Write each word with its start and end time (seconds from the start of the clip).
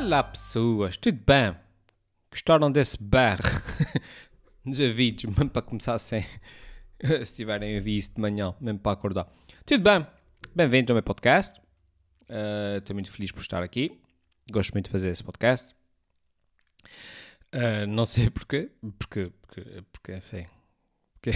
Olá 0.00 0.22
pessoas, 0.22 0.96
tudo 0.96 1.18
bem? 1.26 1.56
Gostaram 2.30 2.70
desse 2.70 2.96
bar 3.02 3.40
nos 4.64 4.78
vídeos, 4.78 5.34
mesmo 5.36 5.50
para 5.50 5.60
começar 5.60 5.94
assim, 5.94 6.22
se 7.24 7.34
tiverem 7.34 7.76
a 7.76 7.80
ver 7.80 7.96
isso 7.96 8.14
de 8.14 8.20
manhã, 8.20 8.54
mesmo 8.60 8.78
para 8.78 8.92
acordar. 8.92 9.26
Tudo 9.66 9.82
bem? 9.82 10.06
Bem-vindos 10.54 10.92
ao 10.92 10.94
meu 10.94 11.02
podcast. 11.02 11.60
Uh, 12.30 12.78
Estou 12.78 12.94
muito 12.94 13.10
feliz 13.10 13.32
por 13.32 13.40
estar 13.40 13.60
aqui. 13.60 14.00
Gosto 14.48 14.72
muito 14.72 14.84
de 14.84 14.92
fazer 14.92 15.10
esse 15.10 15.24
podcast. 15.24 15.74
Uh, 17.52 17.84
não 17.88 18.06
sei 18.06 18.30
porquê, 18.30 18.70
porque, 19.00 19.32
porque, 19.42 19.82
porque 19.92 20.14
enfim, 20.14 20.46
porque 21.14 21.32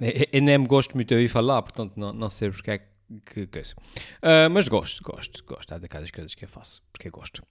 eu 0.32 0.42
nem 0.42 0.58
me 0.58 0.66
gosto 0.66 0.96
muito 0.96 1.10
de 1.10 1.14
ouvir 1.14 1.28
falar, 1.28 1.62
portanto 1.62 1.92
não, 1.96 2.12
não 2.12 2.28
sei 2.28 2.50
porque 2.50 2.72
é 2.72 2.78
que 2.78 2.91
que 3.20 3.46
coisa. 3.46 3.74
Uh, 4.22 4.50
mas 4.50 4.68
gosto, 4.68 5.02
gosto, 5.02 5.44
gosto. 5.44 5.72
Há 5.72 5.78
daquelas 5.78 6.10
coisas 6.10 6.34
que 6.34 6.44
eu 6.44 6.48
faço, 6.48 6.82
porque 6.92 7.08
eu 7.08 7.12
gosto. 7.12 7.42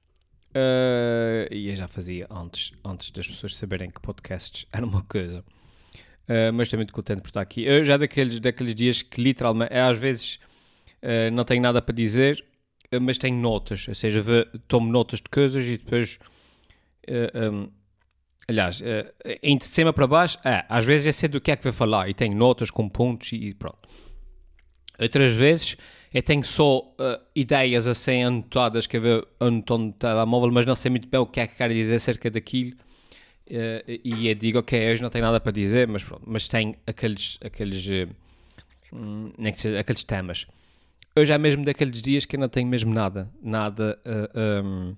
Uh, 0.49 1.47
e 1.51 1.69
eu 1.69 1.75
já 1.75 1.87
fazia 1.87 2.27
antes, 2.29 2.71
antes 2.83 3.11
das 3.11 3.27
pessoas 3.27 3.55
saberem 3.55 3.89
que 3.89 4.01
podcasts 4.01 4.65
era 4.71 4.85
uma 4.85 5.03
coisa. 5.03 5.39
Uh, 6.27 6.53
mas 6.53 6.67
estou 6.67 6.77
muito 6.77 6.93
contente 6.93 7.21
por 7.21 7.29
estar 7.29 7.41
aqui. 7.41 7.63
Eu 7.63 7.83
já 7.85 7.97
daqueles, 7.97 8.39
daqueles 8.39 8.75
dias 8.75 9.01
que 9.01 9.21
literalmente, 9.21 9.73
às 9.73 9.97
vezes 9.97 10.39
não 11.33 11.43
tenho 11.43 11.63
nada 11.63 11.81
para 11.81 11.95
dizer, 11.95 12.45
mas 13.01 13.17
tenho 13.17 13.35
notas. 13.35 13.87
Ou 13.87 13.95
seja, 13.95 14.23
tomo 14.67 14.91
notas 14.91 15.19
de 15.19 15.29
coisas 15.29 15.65
e 15.65 15.77
depois. 15.79 16.19
Um, 17.43 17.71
aliás, 18.47 18.75
de 18.77 19.65
cima 19.65 19.91
para 19.91 20.05
baixo, 20.05 20.37
é, 20.45 20.63
às 20.69 20.85
vezes 20.85 21.07
é 21.07 21.11
sei 21.11 21.27
do 21.27 21.41
que 21.41 21.49
é 21.49 21.55
que 21.55 21.63
vai 21.63 21.71
falar 21.71 22.07
e 22.07 22.13
tenho 22.13 22.35
notas 22.35 22.69
com 22.69 22.87
pontos 22.87 23.33
e 23.33 23.51
pronto. 23.55 23.89
Outras 25.01 25.33
vezes 25.33 25.75
eu 26.13 26.21
tenho 26.21 26.43
só 26.45 26.79
uh, 26.79 27.19
ideias 27.35 27.87
assim 27.87 28.21
anotadas 28.21 28.85
que 28.85 28.97
eu 28.97 29.27
anoto 29.39 29.77
no 29.77 29.91
telemóvel, 29.93 30.51
mas 30.51 30.65
não 30.65 30.75
sei 30.75 30.91
muito 30.91 31.07
bem 31.07 31.19
o 31.19 31.25
que 31.25 31.39
é 31.39 31.47
que 31.47 31.55
quero 31.55 31.73
dizer 31.73 31.95
acerca 31.95 32.29
daquilo. 32.29 32.73
Uh, 33.47 33.99
e 34.03 34.27
eu 34.27 34.35
digo, 34.35 34.59
ok, 34.59 34.91
hoje 34.91 35.01
não 35.01 35.09
tenho 35.09 35.25
nada 35.25 35.39
para 35.39 35.51
dizer, 35.51 35.87
mas 35.87 36.03
pronto, 36.03 36.23
mas 36.27 36.47
tenho 36.47 36.75
aqueles, 36.85 37.39
aqueles, 37.43 37.87
uh, 37.87 39.33
nem 39.37 39.51
que 39.51 39.59
seja, 39.59 39.79
aqueles 39.79 40.03
temas. 40.03 40.45
Hoje 41.15 41.33
é 41.33 41.37
mesmo 41.37 41.65
daqueles 41.65 41.99
dias 42.01 42.25
que 42.25 42.35
eu 42.35 42.39
não 42.39 42.47
tenho 42.47 42.67
mesmo 42.67 42.93
nada, 42.93 43.29
nada 43.41 43.99
um, 44.63 44.95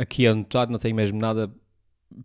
aqui 0.00 0.26
anotado, 0.26 0.72
não 0.72 0.80
tenho 0.80 0.96
mesmo 0.96 1.16
nada 1.20 1.48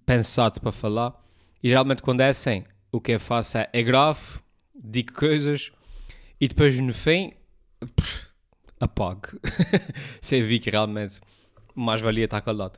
pensado 0.04 0.60
para 0.60 0.72
falar. 0.72 1.14
E 1.62 1.70
geralmente 1.70 2.02
quando 2.02 2.22
é 2.22 2.30
assim, 2.30 2.64
o 2.92 3.00
que 3.00 3.12
eu 3.12 3.20
faço 3.20 3.60
é, 3.60 3.70
é 3.72 3.84
grave, 3.84 4.40
digo 4.84 5.14
coisas, 5.14 5.72
e 6.44 6.48
depois 6.50 6.78
no 6.78 6.94
fim, 6.94 7.32
apago. 8.78 9.40
Você 10.20 10.42
vi 10.42 10.60
que 10.60 10.70
realmente 10.70 11.22
mais 11.74 12.02
valia 12.02 12.26
estar 12.26 12.42
calado. 12.42 12.78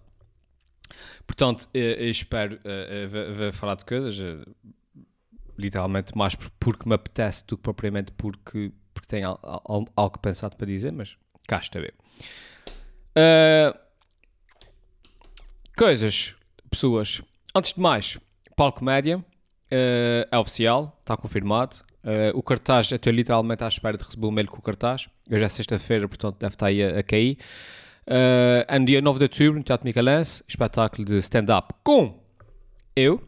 Portanto, 1.26 1.68
eu, 1.74 1.82
eu 1.82 2.12
espero 2.12 2.58
uh, 2.58 3.50
uh, 3.50 3.54
falar 3.54 3.74
de 3.74 3.86
coisas, 3.86 4.20
uh, 4.20 4.56
literalmente 5.58 6.16
mais 6.16 6.36
porque 6.60 6.88
me 6.88 6.94
apetece 6.94 7.44
do 7.48 7.58
que 7.58 7.64
propriamente 7.64 8.12
porque, 8.12 8.72
porque 8.94 9.08
tenho 9.08 9.30
al, 9.30 9.64
al, 9.68 9.86
algo 9.96 10.20
pensado 10.20 10.56
para 10.56 10.68
dizer, 10.68 10.92
mas 10.92 11.18
cá 11.48 11.58
está 11.58 11.80
bem. 11.80 11.90
Uh, 13.18 13.76
coisas, 15.76 16.36
pessoas. 16.70 17.24
Antes 17.56 17.74
de 17.74 17.80
mais, 17.80 18.20
Palco 18.56 18.86
Média 18.86 19.26
é 19.72 20.38
oficial, 20.38 20.96
está 21.02 21.18
confirmado. 21.18 21.85
Uh, 22.06 22.38
o 22.38 22.44
cartaz, 22.44 22.92
eu 22.92 22.98
estou 22.98 23.12
literalmente 23.12 23.64
à 23.64 23.68
espera 23.68 23.98
de 23.98 24.04
receber 24.04 24.28
o 24.28 24.32
mail 24.32 24.48
com 24.48 24.60
o 24.60 24.62
cartaz. 24.62 25.08
Hoje 25.30 25.44
é 25.44 25.50
sexta-feira, 25.50 26.08
portanto 26.08 26.38
deve 26.40 26.54
estar 26.54 26.68
aí 26.68 26.84
a, 26.84 27.00
a 27.00 27.04
cair. 27.04 27.40
Uh, 28.08 28.62
é 28.68 28.78
no 28.78 28.86
dia 28.86 29.02
9 29.02 29.18
de 29.18 29.26
outubro, 29.26 29.58
no 29.58 29.64
Teatro 29.64 29.88
Micalense, 29.88 30.44
espetáculo 30.48 31.04
de 31.04 31.18
stand-up 31.18 31.74
com 31.84 32.24
eu, 32.96 33.20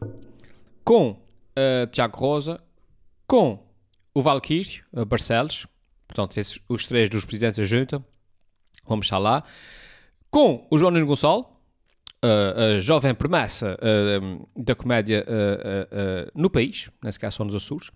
com 0.84 1.10
uh, 1.10 1.86
Tiago 1.90 2.16
Rosa, 2.16 2.60
com 3.26 3.66
o 4.14 4.22
Valkyrie, 4.22 4.80
uh, 4.92 5.04
Barcelos, 5.04 5.66
portanto, 6.06 6.38
esses, 6.38 6.58
os 6.68 6.86
três 6.86 7.10
dos 7.10 7.24
presidentes 7.24 7.58
da 7.58 7.64
junta, 7.64 8.02
vamos 8.86 9.06
estar 9.06 9.18
lá, 9.18 9.42
com 10.30 10.66
o 10.70 10.78
João 10.78 10.92
Nuno 10.92 11.06
Gonçalo, 11.06 11.42
uh, 12.24 12.76
a 12.76 12.78
jovem 12.78 13.14
promessa 13.14 13.76
da 14.56 14.74
comédia 14.74 15.26
no 16.34 16.48
país, 16.48 16.88
nesse 17.02 17.18
caso 17.18 17.36
são 17.36 17.46
nos 17.46 17.54
Açores, 17.54 17.90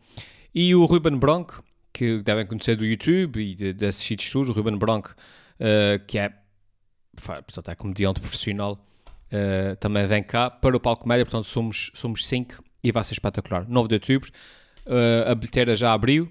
e 0.55 0.75
o 0.75 0.85
Ruben 0.85 1.17
Bronco, 1.17 1.65
que 1.93 2.23
devem 2.23 2.47
conhecer 2.47 2.77
do 2.77 2.85
YouTube 2.85 3.41
e 3.41 3.55
de, 3.55 3.73
de 3.73 3.87
assistir 3.87 4.19
estudos, 4.19 4.49
o 4.49 4.53
Ruben 4.53 4.77
Bronco, 4.77 5.15
uh, 5.61 6.05
que 6.07 6.19
é, 6.19 6.33
portanto, 7.17 7.71
é 7.71 7.75
comediante 7.75 8.21
profissional, 8.21 8.73
uh, 8.73 9.77
também 9.77 10.07
vem 10.07 10.23
cá 10.23 10.51
para 10.51 10.77
o 10.77 10.81
palco 10.81 11.09
média, 11.09 11.25
portanto 11.25 11.47
somos, 11.47 11.91
somos 11.95 12.27
cinco 12.27 12.63
e 12.83 12.91
vai 12.91 13.05
ser 13.05 13.13
espetacular. 13.13 13.67
9 13.69 13.89
de 13.89 13.95
outubro, 13.95 14.31
uh, 14.87 15.31
a 15.31 15.35
bilheteira 15.35 15.77
já 15.77 15.93
abriu, 15.93 16.31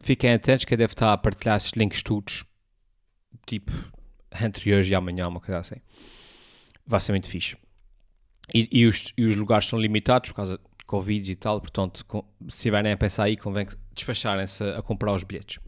fiquem 0.00 0.32
atentos 0.32 0.64
que 0.64 0.74
eu 0.74 0.78
devo 0.78 0.92
estar 0.92 1.12
a 1.12 1.18
partilhar 1.18 1.56
esses 1.56 1.72
links 1.72 2.02
todos, 2.02 2.44
tipo, 3.46 3.72
entre 4.40 4.74
hoje 4.74 4.92
e 4.92 4.94
amanhã, 4.94 5.28
uma 5.28 5.40
coisa 5.40 5.58
assim. 5.58 5.76
Vai 6.86 7.00
ser 7.00 7.12
muito 7.12 7.28
fixe. 7.28 7.56
E, 8.52 8.68
e, 8.70 8.86
os, 8.86 9.12
e 9.16 9.24
os 9.24 9.36
lugares 9.36 9.66
são 9.66 9.80
limitados 9.80 10.30
por 10.30 10.36
causa 10.36 10.60
Covid 10.86 11.32
e 11.32 11.34
tal, 11.34 11.60
portanto, 11.60 12.04
com, 12.06 12.24
se 12.42 12.56
estiverem 12.56 12.92
a 12.92 12.96
pensar 12.96 13.24
aí, 13.24 13.36
convém 13.36 13.66
despacharem-se 13.94 14.62
a, 14.62 14.78
a, 14.78 14.82
comprar 14.82 15.14
os 15.14 15.24
bilhetes. 15.24 15.58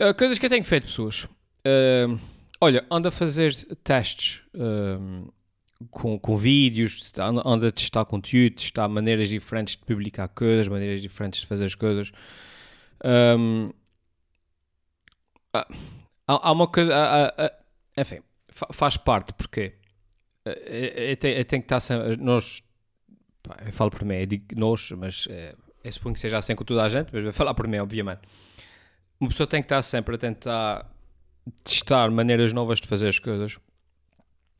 Uh, 0.00 0.14
coisas 0.16 0.38
que 0.38 0.46
eu 0.46 0.50
tenho 0.50 0.64
feito, 0.64 0.86
pessoas. 0.86 1.24
Uh, 1.64 2.18
olha, 2.60 2.86
ando 2.90 3.08
a 3.08 3.10
fazer 3.10 3.52
testes 3.82 4.42
uh, 4.54 5.32
com, 5.90 6.18
com 6.18 6.36
vídeos, 6.36 7.12
ando 7.18 7.66
a 7.66 7.72
testar 7.72 8.04
conteúdo, 8.04 8.56
testar 8.56 8.88
maneiras 8.88 9.28
diferentes 9.28 9.76
de 9.76 9.84
publicar 9.84 10.28
coisas, 10.28 10.68
maneiras 10.68 11.02
diferentes 11.02 11.40
de 11.40 11.46
fazer 11.46 11.64
as 11.64 11.74
coisas. 11.74 12.12
Um, 13.04 13.72
há, 15.52 15.66
há, 16.26 16.52
uma 16.52 16.68
coisa. 16.68 16.94
Há, 16.94 17.26
há, 17.26 17.52
enfim, 17.98 18.20
faz 18.48 18.96
parte, 18.96 19.32
porque 19.34 19.74
eu 20.44 21.28
eu 21.30 21.44
tenho 21.44 21.62
que 21.62 21.66
estar 21.66 21.80
sempre. 21.80 22.16
Nós 22.16 22.62
Pá, 23.46 23.56
eu 23.64 23.72
falo 23.72 23.90
por 23.90 24.04
mim, 24.04 24.16
eu 24.16 24.26
digo 24.26 24.44
nós, 24.56 24.90
mas 24.92 25.26
é, 25.30 25.54
eu 25.84 25.92
suponho 25.92 26.14
que 26.14 26.20
seja 26.20 26.38
assim 26.38 26.54
com 26.54 26.64
toda 26.64 26.82
a 26.82 26.88
gente, 26.88 27.10
mas 27.12 27.22
vou 27.22 27.32
falar 27.32 27.54
por 27.54 27.68
mim, 27.68 27.78
obviamente. 27.78 28.20
Uma 29.20 29.28
pessoa 29.28 29.46
tem 29.46 29.62
que 29.62 29.66
estar 29.66 29.82
sempre 29.82 30.14
a 30.16 30.18
tentar 30.18 30.92
testar 31.62 32.10
maneiras 32.10 32.52
novas 32.52 32.80
de 32.80 32.88
fazer 32.88 33.08
as 33.08 33.18
coisas, 33.18 33.56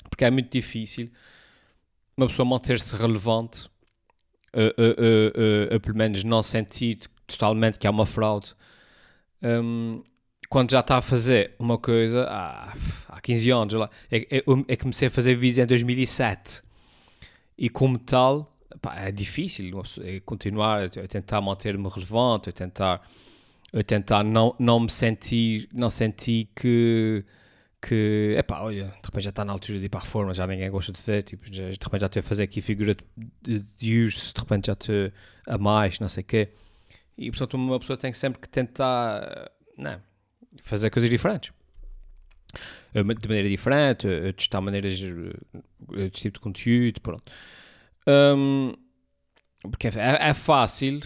porque 0.08 0.24
é 0.24 0.30
muito 0.30 0.50
difícil 0.50 1.10
uma 2.16 2.26
pessoa 2.26 2.46
manter-se 2.46 2.96
relevante, 2.96 3.66
uh, 4.54 5.74
uh, 5.74 5.80
pelo 5.80 5.96
menos 5.96 6.24
não 6.24 6.42
sentir 6.42 6.98
totalmente 7.26 7.78
que 7.78 7.86
há 7.86 7.90
uma 7.90 8.06
fraude, 8.06 8.54
um, 9.42 10.02
quando 10.48 10.70
já 10.70 10.80
está 10.80 10.96
a 10.98 11.02
fazer 11.02 11.54
uma 11.58 11.76
coisa 11.76 12.24
há, 12.24 12.72
há 13.08 13.20
15 13.20 13.50
anos. 13.50 13.74
Lá, 13.74 13.90
é, 14.10 14.38
é, 14.38 14.42
é 14.68 14.76
comecei 14.76 15.08
a 15.08 15.10
fazer 15.10 15.34
vídeos 15.34 15.58
em 15.58 15.66
2007 15.66 16.62
e 17.58 17.68
como 17.68 17.98
tal 17.98 18.55
pá, 18.80 18.96
é 19.00 19.10
difícil 19.12 19.82
é 20.02 20.20
continuar 20.20 20.84
a 20.84 21.08
tentar 21.08 21.40
manter-me 21.40 21.88
relevante, 21.88 22.50
a 22.50 22.52
tentar, 22.52 23.02
a 23.72 23.82
tentar 23.82 24.24
não, 24.24 24.54
não 24.58 24.80
me 24.80 24.90
sentir, 24.90 25.68
não 25.72 25.90
sentir 25.90 26.48
que 26.54 27.24
que, 27.86 28.34
é 28.36 28.42
pá, 28.42 28.60
olha, 28.62 28.84
de 28.84 29.06
repente 29.06 29.22
já 29.22 29.30
está 29.30 29.44
na 29.44 29.52
altura 29.52 29.78
de 29.78 29.86
ir 29.86 29.88
para 29.88 30.00
a 30.00 30.02
reforma, 30.02 30.34
já 30.34 30.46
ninguém 30.46 30.70
gosta 30.70 30.92
de 30.92 31.00
ver, 31.02 31.22
tipo, 31.22 31.46
já, 31.46 31.68
de 31.68 31.78
repente 31.80 32.00
já 32.00 32.06
estou 32.06 32.20
a 32.20 32.22
fazer 32.22 32.42
aqui 32.42 32.60
figura 32.60 32.96
de, 33.42 33.60
de 33.60 34.04
uso, 34.04 34.32
de 34.34 34.40
repente 34.40 34.66
já 34.66 34.72
estou 34.72 35.12
a 35.46 35.58
mais, 35.58 36.00
não 36.00 36.08
sei 36.08 36.22
o 36.22 36.26
quê. 36.26 36.48
E, 37.16 37.30
portanto, 37.30 37.54
uma 37.54 37.78
pessoa 37.78 37.96
tem 37.96 38.12
sempre 38.12 38.40
que 38.40 38.48
tentar, 38.48 39.50
não, 39.78 40.00
fazer 40.62 40.90
coisas 40.90 41.08
diferentes. 41.08 41.52
De 42.92 43.02
maneira 43.02 43.48
diferente, 43.48 44.08
testar 44.36 44.60
maneiras, 44.60 44.96
de 44.96 46.10
tipo 46.10 46.38
de 46.38 46.40
conteúdo, 46.40 47.00
pronto. 47.00 47.30
Um, 48.06 48.72
porque 49.70 49.88
é, 49.88 49.92
é, 50.28 50.34
fácil 50.34 51.00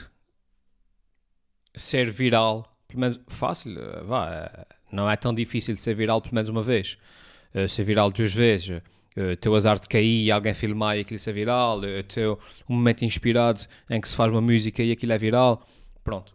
ser 1.74 2.10
viral, 2.10 2.76
pelo 2.86 3.00
menos 3.00 3.20
fácil, 3.28 3.74
vá, 4.04 4.30
é, 4.30 4.66
não 4.92 5.08
é 5.08 5.16
tão 5.16 5.32
difícil 5.32 5.76
ser 5.76 5.94
viral 5.94 6.20
pelo 6.20 6.34
menos 6.34 6.50
uma 6.50 6.62
vez. 6.62 6.98
Uh, 7.54 7.68
ser 7.68 7.82
viral 7.84 8.12
duas 8.12 8.32
vezes, 8.32 8.68
uh, 8.68 9.36
ter 9.36 9.48
o 9.48 9.54
azar 9.54 9.78
de 9.80 9.88
cair 9.88 10.24
e 10.24 10.30
alguém 10.30 10.54
filmar 10.54 10.96
e 10.96 11.00
aquilo 11.00 11.18
ser 11.18 11.32
viral, 11.32 11.80
uh, 11.80 12.02
ter 12.04 12.28
um 12.28 12.38
momento 12.68 13.04
inspirado 13.04 13.60
em 13.88 14.00
que 14.00 14.08
se 14.08 14.14
faz 14.14 14.30
uma 14.30 14.40
música 14.40 14.82
e 14.82 14.92
aquilo 14.92 15.12
é 15.12 15.18
viral. 15.18 15.66
Pronto. 16.04 16.32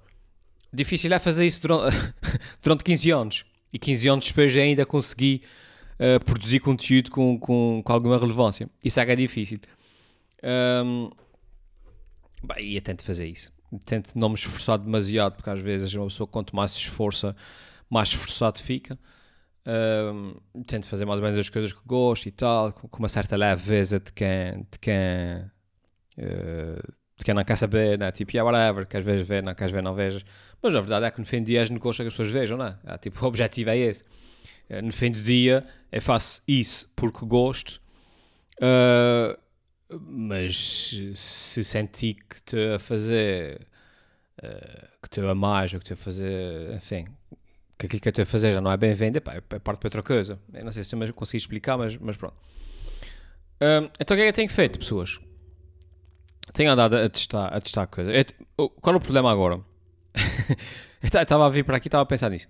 Difícil 0.74 1.14
é 1.14 1.20
fazer 1.20 1.46
isso 1.46 1.62
durante, 1.66 1.96
durante 2.62 2.84
15 2.84 3.12
anos. 3.12 3.46
E 3.72 3.80
15 3.80 4.08
anos 4.10 4.28
depois 4.28 4.56
ainda 4.58 4.86
consegui 4.86 5.42
uh, 6.00 6.24
produzir 6.24 6.60
conteúdo 6.60 7.12
com, 7.12 7.40
com, 7.40 7.82
com 7.84 7.94
alguma 7.94 8.18
relevância. 8.18 8.70
Isso 8.84 9.00
é 9.00 9.06
que 9.06 9.12
é 9.12 9.16
difícil. 9.16 9.60
Um, 10.46 11.10
e 12.58 12.76
eu 12.76 12.82
tento 12.82 13.04
fazer 13.04 13.28
isso. 13.28 13.52
Tento 13.86 14.18
não 14.18 14.30
me 14.30 14.36
esforçar 14.36 14.78
demasiado, 14.78 15.36
porque 15.36 15.50
às 15.50 15.60
vezes 15.60 15.94
uma 15.96 16.06
pessoa, 16.06 16.28
quanto 16.28 16.56
mais 16.56 16.72
se 16.72 16.80
esforça, 16.80 17.36
mais 17.90 18.10
esforçado 18.10 18.60
fica. 18.60 18.98
Um, 19.68 20.36
tento 20.68 20.88
fazer 20.88 21.06
mais 21.06 21.20
ou 21.20 21.24
menos 21.26 21.40
as 21.40 21.50
coisas 21.50 21.74
que 21.74 21.82
gosto 21.86 22.28
e 22.28 22.32
tal, 22.32 22.72
com 22.72 23.00
uma 23.00 23.10
certa 23.10 23.36
leveza 23.36 24.00
de 24.00 24.14
quem, 24.14 24.60
de 24.72 24.80
quem, 24.80 24.96
uh, 26.20 26.94
de 27.18 27.26
quem 27.26 27.34
não 27.34 27.44
quer 27.44 27.58
saber, 27.58 27.98
né? 27.98 28.12
tipo, 28.12 28.32
yeah, 28.32 28.50
whatever, 28.50 28.86
queres 28.86 29.04
ver, 29.04 29.24
ver, 29.24 29.42
não 29.42 29.56
queres 29.56 29.74
ver, 29.74 29.82
não 29.82 29.96
vejas. 29.96 30.24
Mas 30.62 30.76
a 30.76 30.80
verdade 30.80 31.08
é 31.08 31.12
que 31.12 31.20
no 31.20 31.26
fim 31.26 31.42
do 31.42 31.46
dia 31.48 31.60
és 31.60 31.70
negócio 31.72 32.04
que 32.04 32.08
as 32.08 32.14
pessoas 32.14 32.30
vejam, 32.30 32.58
não 32.58 32.68
é? 32.68 32.78
Ah, 32.86 32.98
tipo, 33.00 33.20
o 33.26 33.28
objetivo 33.28 33.72
é 33.72 33.78
esse. 33.78 34.04
Uh, 34.70 34.84
no 34.84 34.94
fim 34.94 35.10
do 35.10 35.20
dia, 35.20 35.66
eu 35.92 36.02
faço 36.02 36.44
isso 36.48 36.92
porque 36.96 37.26
gosto, 37.26 37.82
uh, 38.62 39.45
mas 39.90 40.58
se 41.16 41.64
senti 41.64 42.14
que 42.14 42.36
estou 42.36 42.76
a 42.76 42.80
fazer, 42.80 43.68
que 45.02 45.08
estou 45.08 45.30
a 45.30 45.36
mais, 45.36 45.74
ou 45.74 45.80
que 45.80 45.86
estou 45.86 45.96
a 45.96 45.98
fazer, 45.98 46.74
enfim, 46.74 47.06
que 47.78 47.86
aquilo 47.86 48.02
que 48.02 48.10
estou 48.10 48.24
a 48.24 48.26
fazer 48.26 48.54
já 48.54 48.62
não 48.62 48.72
é 48.72 48.78
bem 48.78 48.94
venda, 48.94 49.22
pá, 49.22 49.36
é 49.36 49.42
parte 49.42 49.80
para 49.80 49.88
outra 49.88 50.04
coisa. 50.04 50.40
Eu 50.54 50.66
não 50.66 50.72
sei 50.72 50.84
se 50.84 50.96
eu 50.96 51.14
consegui 51.14 51.38
explicar, 51.38 51.78
mas, 51.78 51.98
mas 51.98 52.18
pronto. 52.18 52.36
Então 54.00 54.16
o 54.16 54.18
que 54.18 54.22
é 54.22 54.26
que 54.26 54.30
eu 54.30 54.34
tenho 54.34 54.50
feito, 54.50 54.80
pessoas? 54.80 55.20
Tenho 56.54 56.72
andado 56.72 56.96
a 56.96 57.10
testar, 57.10 57.48
a 57.48 57.60
testar 57.60 57.88
coisas. 57.88 58.14
Eu, 58.58 58.70
qual 58.70 58.94
é 58.96 58.98
o 58.98 59.02
problema 59.02 59.32
agora? 59.32 59.60
eu 61.02 61.22
estava 61.22 61.46
a 61.46 61.50
vir 61.50 61.66
para 61.66 61.78
aqui 61.78 61.88
e 61.88 61.90
estava 61.90 62.04
a 62.04 62.06
pensar 62.06 62.30
nisso. 62.30 62.48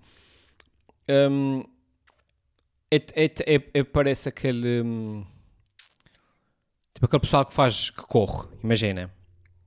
Um, 1.09 1.63
parece 3.91 4.29
aquele. 4.29 4.81
Um, 4.81 5.25
tipo 6.95 7.05
aquele 7.05 7.19
pessoal 7.21 7.45
que 7.45 7.53
faz. 7.53 7.91
que 7.91 8.01
corre, 8.01 8.47
imagina. 8.63 9.11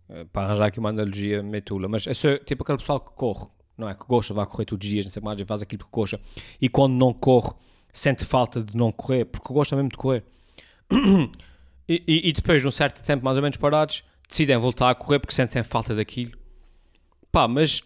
Eh, 0.08 0.24
para 0.32 0.48
arranjar 0.48 0.66
aqui 0.66 0.80
uma 0.80 0.88
analogia 0.88 1.42
metula, 1.42 1.86
mas 1.86 2.08
é 2.08 2.14
só, 2.14 2.36
tipo 2.38 2.64
aquele 2.64 2.78
pessoal 2.78 2.98
que 2.98 3.12
corre 3.12 3.46
não 3.78 3.88
é? 3.88 3.94
Que 3.94 4.04
gosta, 4.04 4.34
vai 4.34 4.44
correr 4.44 4.64
todos 4.64 4.84
os 4.84 4.90
dias, 4.90 5.06
não 5.06 5.12
sei 5.12 5.22
mais, 5.22 5.40
faz 5.42 5.62
aquilo 5.62 5.84
que 5.84 5.90
gosta. 5.90 6.20
E 6.60 6.68
quando 6.68 6.94
não 6.94 7.14
corre, 7.14 7.52
sente 7.92 8.24
falta 8.24 8.62
de 8.62 8.76
não 8.76 8.90
correr, 8.90 9.24
porque 9.24 9.52
gosta 9.52 9.76
mesmo 9.76 9.88
de 9.88 9.96
correr. 9.96 10.24
e, 11.88 12.02
e, 12.06 12.28
e, 12.28 12.32
depois, 12.32 12.64
num 12.64 12.72
certo 12.72 13.02
tempo, 13.04 13.24
mais 13.24 13.36
ou 13.38 13.42
menos 13.42 13.56
parados, 13.56 14.02
decidem 14.28 14.56
voltar 14.56 14.90
a 14.90 14.94
correr 14.96 15.20
porque 15.20 15.32
sentem 15.32 15.62
falta 15.62 15.94
daquilo. 15.94 16.36
Pá, 17.30 17.46
mas 17.46 17.80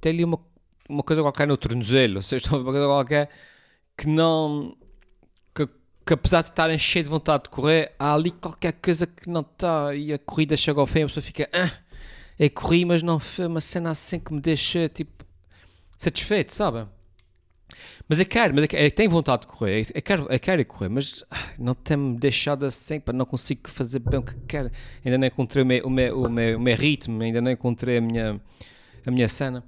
tem 0.00 0.12
ali 0.12 0.24
uma, 0.24 0.40
uma 0.88 1.02
coisa 1.04 1.22
qualquer 1.22 1.46
no 1.46 1.56
tornozelo, 1.56 2.16
ou 2.16 2.22
seja, 2.22 2.44
uma 2.56 2.64
coisa 2.64 2.86
qualquer 2.86 3.30
que 3.96 4.08
não. 4.08 4.76
Que, 6.06 6.14
apesar 6.14 6.42
de 6.42 6.50
estarem 6.50 6.78
cheio 6.78 7.04
de 7.04 7.10
vontade 7.10 7.44
de 7.44 7.48
correr, 7.50 7.92
há 7.98 8.14
ali 8.14 8.30
qualquer 8.30 8.72
coisa 8.74 9.06
que 9.06 9.28
não 9.28 9.40
está 9.40 9.94
e 9.94 10.12
a 10.12 10.18
corrida 10.18 10.56
chega 10.56 10.80
ao 10.80 10.86
fim 10.86 11.00
e 11.00 11.02
a 11.02 11.06
pessoa 11.06 11.22
fica. 11.22 11.48
Ah, 11.52 11.72
é 12.38 12.48
corri, 12.48 12.84
mas 12.84 13.02
não 13.02 13.18
foi 13.18 13.46
uma 13.46 13.60
cena 13.60 13.90
assim 13.90 14.20
que 14.20 14.32
me 14.32 14.40
deixa 14.40 14.88
tipo 14.88 15.24
satisfeito, 15.98 16.54
sabe? 16.54 16.86
Mas 18.08 18.20
eu 18.20 18.26
quero, 18.26 18.54
mas 18.54 18.66
eu, 18.72 18.78
eu 18.78 18.90
tenho 18.90 19.10
vontade 19.10 19.42
de 19.42 19.48
correr, 19.48 19.86
eu 19.92 20.02
quero, 20.02 20.26
eu 20.30 20.38
quero 20.38 20.64
correr, 20.64 20.88
mas 20.88 21.24
não 21.58 21.74
tem-me 21.74 22.16
deixado 22.16 22.64
assim, 22.64 23.00
pá, 23.00 23.12
não 23.12 23.26
consigo 23.26 23.68
fazer 23.68 23.98
bem 23.98 24.20
o 24.20 24.22
que 24.22 24.34
quero. 24.46 24.70
Ainda 25.04 25.18
não 25.18 25.26
encontrei 25.26 25.62
o 25.62 25.66
meu, 25.66 25.86
o 25.86 25.90
meu, 25.90 26.22
o 26.22 26.30
meu, 26.30 26.58
o 26.58 26.60
meu 26.60 26.76
ritmo, 26.76 27.20
ainda 27.22 27.40
não 27.40 27.50
encontrei 27.50 27.98
a 27.98 28.00
minha, 28.00 28.40
a 29.04 29.10
minha 29.10 29.28
cena. 29.28 29.64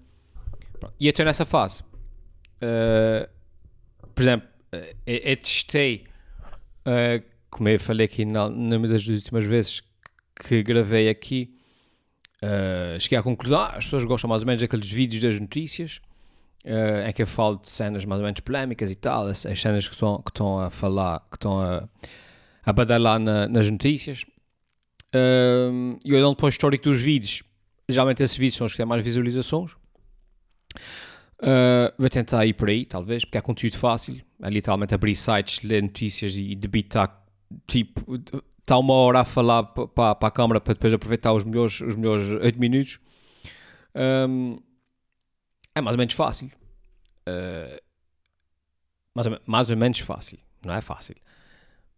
E 1.01 1.07
eu 1.07 1.11
estou 1.11 1.25
nessa 1.25 1.45
fase. 1.45 1.83
Uh, 2.63 3.29
por 4.15 4.23
exemplo, 4.23 4.49
uh, 4.73 4.97
eu, 5.07 5.17
eu, 5.17 5.37
testei, 5.37 6.05
uh, 6.89 7.25
como 7.51 7.69
eu 7.69 7.79
falei 7.79 8.07
aqui 8.07 8.25
na, 8.25 8.49
numa 8.49 8.89
das 8.89 9.07
últimas 9.07 9.45
vezes 9.45 9.83
que 10.35 10.63
gravei 10.63 11.09
aqui, 11.09 11.57
uh, 12.43 13.01
cheguei 13.01 13.19
à 13.19 13.23
conclusão, 13.23 13.61
ah, 13.61 13.75
as 13.77 13.85
pessoas 13.85 14.05
gostam 14.05 14.29
mais 14.29 14.43
ou 14.43 14.47
menos 14.47 14.63
daqueles 14.63 14.91
vídeos 14.91 15.23
das 15.23 15.41
notícias, 15.41 16.01
uh, 16.65 17.09
em 17.09 17.13
que 17.13 17.23
eu 17.23 17.27
falo 17.27 17.57
de 17.57 17.71
cenas 17.71 18.05
mais 18.05 18.21
ou 18.21 18.25
menos 18.25 18.41
polémicas 18.41 18.91
e 18.91 18.95
tal, 18.95 19.27
as, 19.27 19.45
as 19.45 19.61
cenas 19.61 19.87
que 19.87 19.95
estão, 19.95 20.23
que 20.23 20.31
estão 20.31 20.61
a 20.61 20.71
falar, 20.71 21.21
que 21.31 21.37
estão 21.37 21.61
a, 21.61 21.89
a 22.65 22.73
badalar 22.73 23.19
na, 23.19 23.49
nas 23.49 23.71
notícias. 23.71 24.25
Uh, 25.15 25.99
e 26.05 26.13
olhando 26.13 26.37
para 26.37 26.47
o 26.47 26.49
histórico 26.49 26.85
dos 26.85 27.01
vídeos, 27.01 27.43
geralmente 27.89 28.23
esses 28.23 28.37
vídeos 28.37 28.57
são 28.57 28.67
os 28.67 28.73
que 28.73 28.77
têm 28.77 28.87
mais 28.87 29.03
visualizações. 29.03 29.73
Uh, 31.41 31.91
vou 31.99 32.11
tentar 32.11 32.45
ir 32.45 32.53
por 32.53 32.69
aí, 32.69 32.85
talvez, 32.85 33.25
porque 33.25 33.39
é 33.39 33.41
conteúdo 33.41 33.79
fácil. 33.79 34.28
É 34.43 34.51
literalmente 34.51 34.95
abrir 34.95 35.17
sites, 35.17 35.63
ler 35.63 35.83
notícias 35.83 36.37
e 36.37 36.55
debitar, 36.55 37.25
tipo, 37.67 38.03
está 38.61 38.79
uma 38.79 38.95
hora 38.95 39.21
a 39.21 39.25
falar 39.25 39.65
para, 39.65 40.17
a 40.21 40.31
câmara 40.31 40.61
para 40.61 40.75
depois 40.75 40.93
aproveitar 40.93 41.33
os 41.33 41.45
melhores, 41.45 41.81
os 41.81 41.97
melhores 41.97 42.29
8 42.31 42.59
minutos. 42.59 43.01
Um, 43.95 44.59
é 45.75 45.81
mais 45.81 45.95
ou 45.95 45.99
menos 45.99 46.15
fácil. 46.15 46.51
Uh, 47.29 47.81
mais, 49.15 49.27
ou, 49.27 49.41
mais 49.47 49.71
ou 49.71 49.77
menos 49.77 49.99
fácil. 49.99 50.39
Não 50.65 50.75
é 50.75 50.81
fácil. 50.81 51.17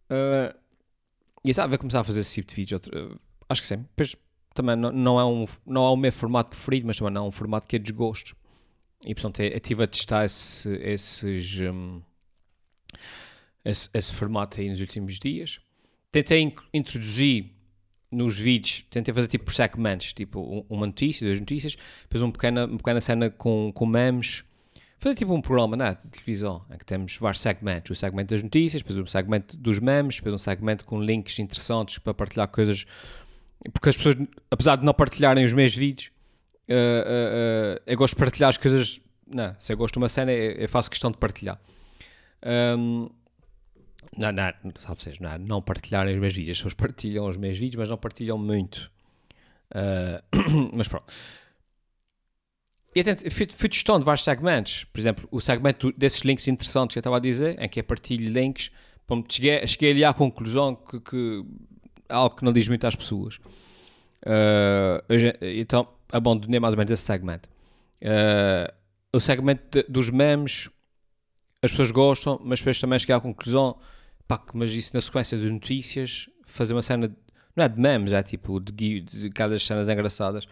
Uh, 0.09 0.57
e 1.43 1.53
sabe, 1.53 1.69
vai 1.69 1.77
começar 1.77 1.99
a 1.99 2.03
fazer 2.03 2.21
esse 2.21 2.33
tipo 2.33 2.49
de 2.49 2.55
vídeo. 2.55 2.75
Outro, 2.75 3.13
uh, 3.13 3.19
acho 3.49 3.61
que 3.61 3.67
sim. 3.67 3.77
Depois 3.77 4.15
também 4.53 4.75
não, 4.75 4.91
não, 4.91 5.19
é 5.19 5.25
um, 5.25 5.45
não 5.65 5.85
é 5.85 5.89
o 5.89 5.95
meu 5.95 6.11
formato 6.11 6.51
preferido, 6.51 6.87
mas 6.87 6.97
também 6.97 7.13
não 7.13 7.25
é 7.25 7.27
um 7.27 7.31
formato 7.31 7.67
que 7.67 7.75
é 7.75 7.79
desgosto. 7.79 8.35
E 9.05 9.15
portanto 9.15 9.39
estive 9.39 9.83
a 9.83 9.87
testar 9.87 10.25
esse, 10.25 10.71
esses, 10.75 11.59
um, 11.61 12.01
esse, 13.63 13.89
esse 13.93 14.13
formato 14.13 14.59
aí 14.59 14.69
nos 14.69 14.79
últimos 14.79 15.19
dias. 15.19 15.59
Tentei 16.11 16.53
introduzir 16.73 17.51
nos 18.11 18.37
vídeos, 18.37 18.83
tentei 18.89 19.13
fazer 19.13 19.27
tipo 19.27 19.45
por 19.45 19.53
segmentos, 19.53 20.11
tipo 20.13 20.65
uma 20.69 20.85
notícia, 20.85 21.25
duas 21.25 21.39
notícias, 21.39 21.77
depois 22.03 22.21
uma 22.21 22.31
pequena, 22.31 22.65
uma 22.65 22.77
pequena 22.77 22.99
cena 22.99 23.29
com, 23.29 23.71
com 23.73 23.85
memes, 23.85 24.43
fazer 24.99 25.15
tipo 25.15 25.33
um 25.33 25.41
programa 25.41 25.77
né, 25.77 25.95
de 25.95 26.09
televisão, 26.09 26.63
em 26.69 26.77
que 26.77 26.85
temos 26.85 27.15
vários 27.15 27.41
segmentos, 27.41 27.97
o 27.97 27.99
segmento 27.99 28.33
das 28.33 28.43
notícias, 28.43 28.81
depois 28.81 28.99
um 28.99 29.07
segmento 29.07 29.55
dos 29.55 29.79
memes, 29.79 30.17
depois 30.17 30.35
um 30.35 30.37
segmento 30.37 30.83
com 30.83 31.01
links 31.01 31.39
interessantes 31.39 31.99
para 31.99 32.13
partilhar 32.13 32.49
coisas, 32.49 32.85
porque 33.71 33.89
as 33.89 33.95
pessoas, 33.95 34.15
apesar 34.49 34.75
de 34.75 34.83
não 34.83 34.93
partilharem 34.93 35.45
os 35.45 35.53
meus 35.53 35.73
vídeos, 35.73 36.11
uh, 36.67 36.73
uh, 36.73 37.77
uh, 37.77 37.81
eu 37.87 37.97
gosto 37.97 38.15
de 38.15 38.19
partilhar 38.19 38.49
as 38.49 38.57
coisas, 38.57 38.99
não, 39.25 39.55
se 39.57 39.71
eu 39.71 39.77
gosto 39.77 39.93
de 39.93 39.99
uma 39.99 40.09
cena, 40.09 40.33
eu 40.33 40.67
faço 40.67 40.89
questão 40.89 41.09
de 41.09 41.17
partilhar. 41.17 41.57
Um, 42.45 43.09
não, 44.17 44.31
não, 44.31 44.53
sabe 44.77 45.01
vocês, 45.01 45.19
não, 45.19 45.37
não 45.37 45.61
partilharem 45.61 46.13
os 46.13 46.19
meus 46.19 46.33
vídeos. 46.33 46.57
As 46.57 46.59
pessoas 46.59 46.73
partilham 46.73 47.27
os 47.27 47.37
meus 47.37 47.57
vídeos, 47.57 47.79
mas 47.79 47.89
não 47.89 47.97
partilham 47.97 48.37
muito. 48.37 48.91
Uh, 49.73 50.71
mas 50.73 50.87
pronto. 50.87 51.11
E 52.93 53.31
fui, 53.31 53.47
fui 53.47 53.69
testando 53.69 54.03
vários 54.03 54.23
segmentos. 54.23 54.83
Por 54.85 54.99
exemplo, 54.99 55.27
o 55.31 55.39
segmento 55.39 55.93
desses 55.93 56.21
links 56.21 56.47
interessantes 56.47 56.93
que 56.93 56.99
eu 56.99 57.01
estava 57.01 57.17
a 57.17 57.19
dizer, 57.21 57.57
em 57.61 57.69
que 57.69 57.79
eu 57.79 57.83
partilho 57.83 58.29
links, 58.29 58.69
cheguei, 59.29 59.65
cheguei 59.65 59.91
ali 59.91 60.03
à 60.03 60.13
conclusão 60.13 60.75
que, 60.75 60.99
que 60.99 61.45
algo 62.09 62.35
que 62.35 62.43
não 62.43 62.51
diz 62.51 62.67
muito 62.67 62.85
às 62.85 62.95
pessoas. 62.95 63.35
Uh, 64.25 65.01
então, 65.41 65.87
abandonei 66.11 66.59
mais 66.59 66.73
ou 66.73 66.77
menos 66.77 66.91
esse 66.91 67.03
segmento. 67.03 67.49
Uh, 68.01 68.71
o 69.13 69.19
segmento 69.19 69.63
de, 69.71 69.83
dos 69.87 70.09
memes, 70.09 70.69
as 71.61 71.71
pessoas 71.71 71.91
gostam, 71.91 72.39
mas 72.43 72.59
depois 72.59 72.79
também 72.79 72.97
cheguei 72.99 73.15
à 73.15 73.19
conclusão 73.19 73.77
Pá, 74.31 74.41
mas 74.53 74.71
isso 74.71 74.91
na 74.93 75.01
sequência 75.01 75.37
de 75.37 75.49
notícias, 75.49 76.29
fazer 76.45 76.73
uma 76.73 76.81
cena, 76.81 77.13
não 77.53 77.65
é 77.65 77.67
de 77.67 77.77
memes, 77.77 78.13
é 78.13 78.23
tipo 78.23 78.61
de, 78.61 79.01
de 79.01 79.29
cada 79.29 79.59
cenas 79.59 79.89
engraçadas. 79.89 80.45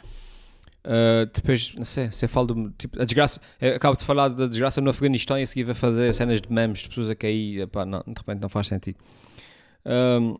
Uh, 0.83 1.25
depois, 1.33 1.73
não 1.75 1.85
sei, 1.85 2.11
você 2.11 2.27
fala 2.27 2.47
do 2.47 2.71
tipo, 2.71 3.01
a 3.01 3.05
desgraça. 3.05 3.39
acabo 3.73 3.95
de 3.95 4.03
falar 4.03 4.27
da 4.27 4.47
desgraça 4.47 4.81
no 4.81 4.89
Afeganistão 4.89 5.39
e 5.39 5.43
a 5.43 5.47
seguir 5.47 5.63
vai 5.63 5.75
fazer 5.75 6.13
cenas 6.13 6.41
de 6.41 6.51
memes 6.51 6.79
de 6.79 6.89
pessoas 6.89 7.09
a 7.09 7.15
cair. 7.15 7.61
Epá, 7.61 7.85
não, 7.85 7.99
de 7.99 8.13
repente 8.17 8.41
não 8.41 8.49
faz 8.49 8.67
sentido. 8.67 8.97
Um, 9.85 10.37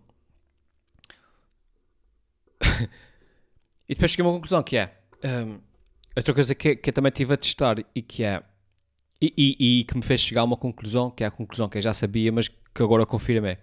e 3.88 3.96
depois 3.96 4.12
cheguei 4.12 4.26
a 4.26 4.28
uma 4.28 4.34
conclusão 4.36 4.62
que 4.62 4.76
é 4.76 4.98
um, 5.24 5.60
outra 6.14 6.34
coisa 6.34 6.54
que, 6.54 6.76
que 6.76 6.90
eu 6.90 6.94
também 6.94 7.10
estive 7.10 7.34
a 7.34 7.38
testar 7.38 7.78
e 7.96 8.02
que 8.02 8.22
é 8.22 8.44
e, 9.22 9.34
e, 9.38 9.80
e, 9.80 9.84
que 9.84 9.96
me 9.96 10.02
fez 10.02 10.22
chegar 10.22 10.42
a 10.42 10.46
uma 10.46 10.58
conclusão, 10.58 11.12
que 11.12 11.24
é 11.24 11.28
a 11.28 11.32
conclusão 11.32 11.68
que 11.68 11.78
eu 11.78 11.82
já 11.82 11.94
sabia, 11.94 12.32
mas 12.32 12.48
que 12.48 12.84
agora 12.84 13.06
confirmei. 13.06 13.58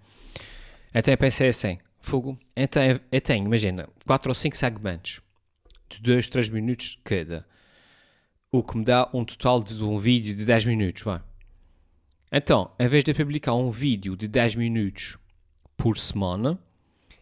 Então 0.93 1.13
eu 1.13 1.17
pensei 1.17 1.49
assim, 1.49 1.79
fogo, 1.99 2.37
então 2.55 2.81
eu 3.11 3.21
tenho, 3.21 3.45
imagina, 3.45 3.89
4 4.05 4.29
ou 4.29 4.35
5 4.35 4.55
segmentos 4.55 5.21
de 5.89 6.01
2, 6.01 6.27
3 6.27 6.49
minutos 6.49 6.99
cada, 7.03 7.45
o 8.51 8.63
que 8.63 8.77
me 8.77 8.83
dá 8.83 9.09
um 9.13 9.25
total 9.25 9.63
de 9.63 9.83
um 9.83 9.97
vídeo 9.97 10.35
de 10.35 10.45
10 10.45 10.65
minutos, 10.65 11.03
vai. 11.03 11.21
Então, 12.31 12.71
em 12.79 12.87
vez 12.87 13.03
de 13.03 13.13
publicar 13.13 13.53
um 13.53 13.69
vídeo 13.69 14.15
de 14.15 14.27
10 14.27 14.55
minutos 14.55 15.17
por 15.75 15.97
semana, 15.97 16.59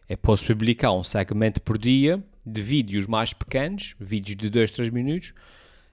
eu 0.08 0.18
posso 0.18 0.46
publicar 0.46 0.92
um 0.92 1.04
segmento 1.04 1.60
por 1.62 1.78
dia 1.78 2.22
de 2.44 2.62
vídeos 2.62 3.06
mais 3.06 3.32
pequenos, 3.32 3.94
vídeos 3.98 4.36
de 4.36 4.48
2, 4.48 4.70
3 4.70 4.90
minutos, 4.90 5.32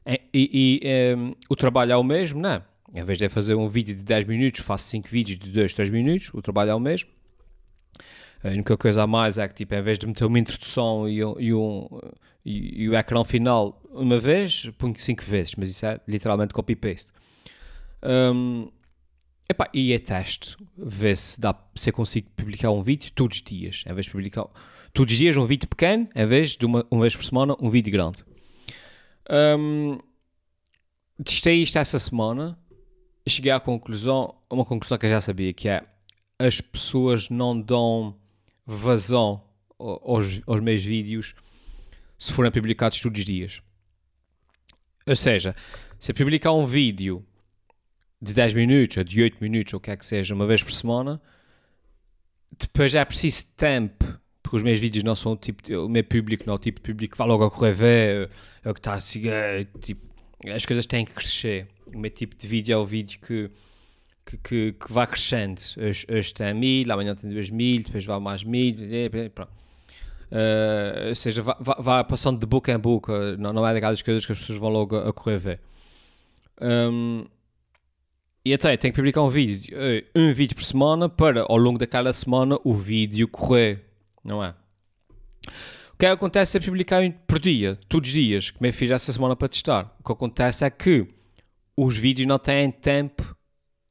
e, 0.05 0.21
e, 0.33 0.79
e 0.83 1.15
um, 1.15 1.33
o 1.49 1.55
trabalho 1.55 1.91
é 1.91 1.97
o 1.97 2.03
mesmo, 2.03 2.41
não 2.41 2.49
é? 2.49 2.63
Em 2.95 3.03
vez 3.03 3.17
de 3.17 3.27
fazer 3.29 3.55
um 3.55 3.67
vídeo 3.67 3.95
de 3.95 4.03
10 4.03 4.25
minutos, 4.25 4.61
faço 4.61 4.87
5 4.89 5.07
vídeos 5.07 5.39
de 5.39 5.49
2, 5.49 5.73
3 5.73 5.89
minutos, 5.89 6.29
o 6.33 6.41
trabalho 6.41 6.71
é 6.71 6.75
o 6.75 6.79
mesmo. 6.79 7.09
A 8.43 8.49
única 8.49 8.77
coisa 8.77 9.03
a 9.03 9.07
mais 9.07 9.37
é 9.37 9.47
que, 9.47 9.55
tipo, 9.55 9.73
em 9.73 9.81
vez 9.81 9.97
de 9.97 10.05
meter 10.05 10.25
uma 10.25 10.37
introdução 10.37 11.07
e, 11.09 11.23
um, 11.23 11.39
e, 11.39 11.53
um, 11.53 11.87
e, 12.45 12.83
e 12.83 12.89
o 12.89 12.95
ecrã 12.95 13.23
final 13.23 13.81
uma 13.89 14.19
vez, 14.19 14.69
ponho 14.77 14.93
5 14.97 15.23
vezes, 15.23 15.55
mas 15.55 15.69
isso 15.69 15.85
é 15.85 15.99
literalmente 16.07 16.53
copy-paste. 16.53 17.11
Um, 18.03 18.69
Epá, 19.49 19.69
e 19.73 19.91
é 19.91 19.99
teste, 19.99 20.57
ver 20.77 21.15
se, 21.17 21.39
dá, 21.39 21.55
se 21.75 21.89
eu 21.89 21.93
consigo 21.93 22.27
publicar 22.35 22.71
um 22.71 22.81
vídeo 22.81 23.11
todos 23.13 23.37
os 23.37 23.43
dias, 23.43 23.83
em 23.87 23.93
vez 23.93 24.05
de 24.05 24.11
publicar 24.11 24.47
todos 24.93 25.13
os 25.13 25.19
dias 25.19 25.37
um 25.37 25.45
vídeo 25.45 25.67
pequeno, 25.67 26.07
em 26.15 26.25
vez 26.25 26.55
de 26.55 26.65
uma, 26.65 26.85
uma 26.89 27.01
vez 27.01 27.15
por 27.15 27.23
semana 27.23 27.55
um 27.59 27.69
vídeo 27.69 27.91
grande. 27.91 28.23
Um, 29.29 29.97
testei 31.23 31.61
isto 31.61 31.77
essa 31.77 31.97
semana 31.97 32.57
cheguei 33.27 33.51
à 33.51 33.59
conclusão, 33.59 34.35
uma 34.49 34.65
conclusão 34.65 34.97
que 34.97 35.05
eu 35.05 35.09
já 35.09 35.21
sabia, 35.21 35.53
que 35.53 35.69
é 35.69 35.83
as 36.37 36.59
pessoas 36.59 37.29
não 37.29 37.59
dão 37.59 38.17
vazão 38.65 39.43
aos, 39.79 40.41
aos 40.45 40.61
meus 40.61 40.83
vídeos 40.83 41.35
se 42.17 42.31
forem 42.31 42.51
publicados 42.51 42.99
todos 42.99 43.19
os 43.19 43.25
dias. 43.25 43.61
Ou 45.05 45.15
seja, 45.15 45.55
se 45.99 46.11
eu 46.11 46.15
publicar 46.15 46.53
um 46.53 46.65
vídeo 46.65 47.25
de 48.21 48.33
10 48.33 48.53
minutos 48.53 48.97
ou 48.97 49.03
de 49.03 49.21
8 49.21 49.37
minutos 49.41 49.73
ou 49.73 49.77
o 49.77 49.81
que 49.81 49.91
é 49.91 49.97
que 49.97 50.05
seja, 50.05 50.33
uma 50.33 50.47
vez 50.47 50.63
por 50.63 50.71
semana, 50.71 51.21
depois 52.57 52.95
é 52.95 53.03
preciso 53.03 53.45
tempo, 53.57 54.19
porque 54.53 54.57
os 54.57 54.63
meus 54.63 54.77
vídeos 54.77 55.03
não 55.03 55.15
são 55.15 55.31
o 55.31 55.35
tipo, 55.35 55.63
de, 55.63 55.75
o 55.75 55.89
meu 55.89 56.03
público 56.03 56.43
não 56.45 56.53
é 56.53 56.55
o 56.57 56.59
tipo 56.59 56.79
de 56.79 56.87
público 56.87 57.13
que 57.13 57.17
vai 57.17 57.27
logo 57.27 57.43
a 57.43 57.49
correr 57.49 57.73
ver, 57.73 58.29
é 58.63 58.69
o 58.69 58.73
que 58.73 58.79
está 58.79 58.93
a 58.93 58.99
seguir, 58.99 59.67
tipo, 59.81 60.05
as 60.53 60.63
coisas 60.63 60.85
têm 60.85 61.03
que 61.03 61.11
crescer. 61.11 61.67
O 61.87 61.97
meu 61.97 62.11
tipo 62.11 62.35
de 62.35 62.47
vídeo 62.47 62.71
é 62.71 62.77
o 62.77 62.85
vídeo 62.85 63.19
que, 63.19 63.49
que, 64.23 64.37
que, 64.37 64.73
que 64.73 64.93
vai 64.93 65.07
crescendo. 65.07 65.59
Hoje, 65.75 66.05
hoje 66.07 66.33
tem 66.35 66.53
1000, 66.53 66.91
amanhã 66.91 67.15
tem 67.15 67.31
2000, 67.31 67.83
depois 67.83 68.05
vai 68.05 68.19
mais 68.19 68.43
1000, 68.43 68.75
pronto. 69.33 69.51
Uh, 70.31 71.09
ou 71.09 71.15
seja, 71.15 71.41
vai, 71.41 71.55
vai, 71.59 72.03
passando 72.03 72.39
de 72.39 72.45
boca 72.45 72.71
em 72.71 72.77
boca, 72.77 73.35
não, 73.37 73.53
não 73.53 73.67
é 73.67 73.73
daquelas 73.73 74.03
coisas 74.03 74.23
que 74.23 74.33
as 74.33 74.37
pessoas 74.37 74.59
vão 74.59 74.69
logo 74.69 74.95
a, 74.95 75.09
a 75.09 75.13
correr 75.13 75.39
ver. 75.39 75.59
Um, 76.61 77.25
e 78.45 78.53
até 78.53 78.77
tem 78.77 78.91
que 78.91 78.95
publicar 78.97 79.23
um 79.23 79.29
vídeo, 79.29 79.75
eh, 79.75 80.03
um 80.15 80.31
vídeo 80.31 80.55
por 80.55 80.63
semana 80.63 81.09
para 81.09 81.41
ao 81.41 81.57
longo 81.57 81.79
daquela 81.79 82.13
semana 82.13 82.59
o 82.63 82.75
vídeo 82.75 83.27
correr, 83.27 83.92
não 84.23 84.43
é? 84.43 84.55
O 85.93 85.97
que 85.97 86.05
acontece 86.05 86.57
é 86.57 86.59
publicar 86.59 87.01
por 87.27 87.39
dia, 87.39 87.79
todos 87.87 88.09
os 88.09 88.13
dias, 88.13 88.51
como 88.51 88.65
eu 88.65 88.73
fiz 88.73 88.91
essa 88.91 89.11
semana 89.11 89.35
para 89.35 89.47
testar. 89.47 89.95
O 89.99 90.03
que 90.03 90.11
acontece 90.11 90.65
é 90.65 90.69
que 90.69 91.07
os 91.77 91.97
vídeos 91.97 92.27
não 92.27 92.39
têm 92.39 92.71
tempo 92.71 93.35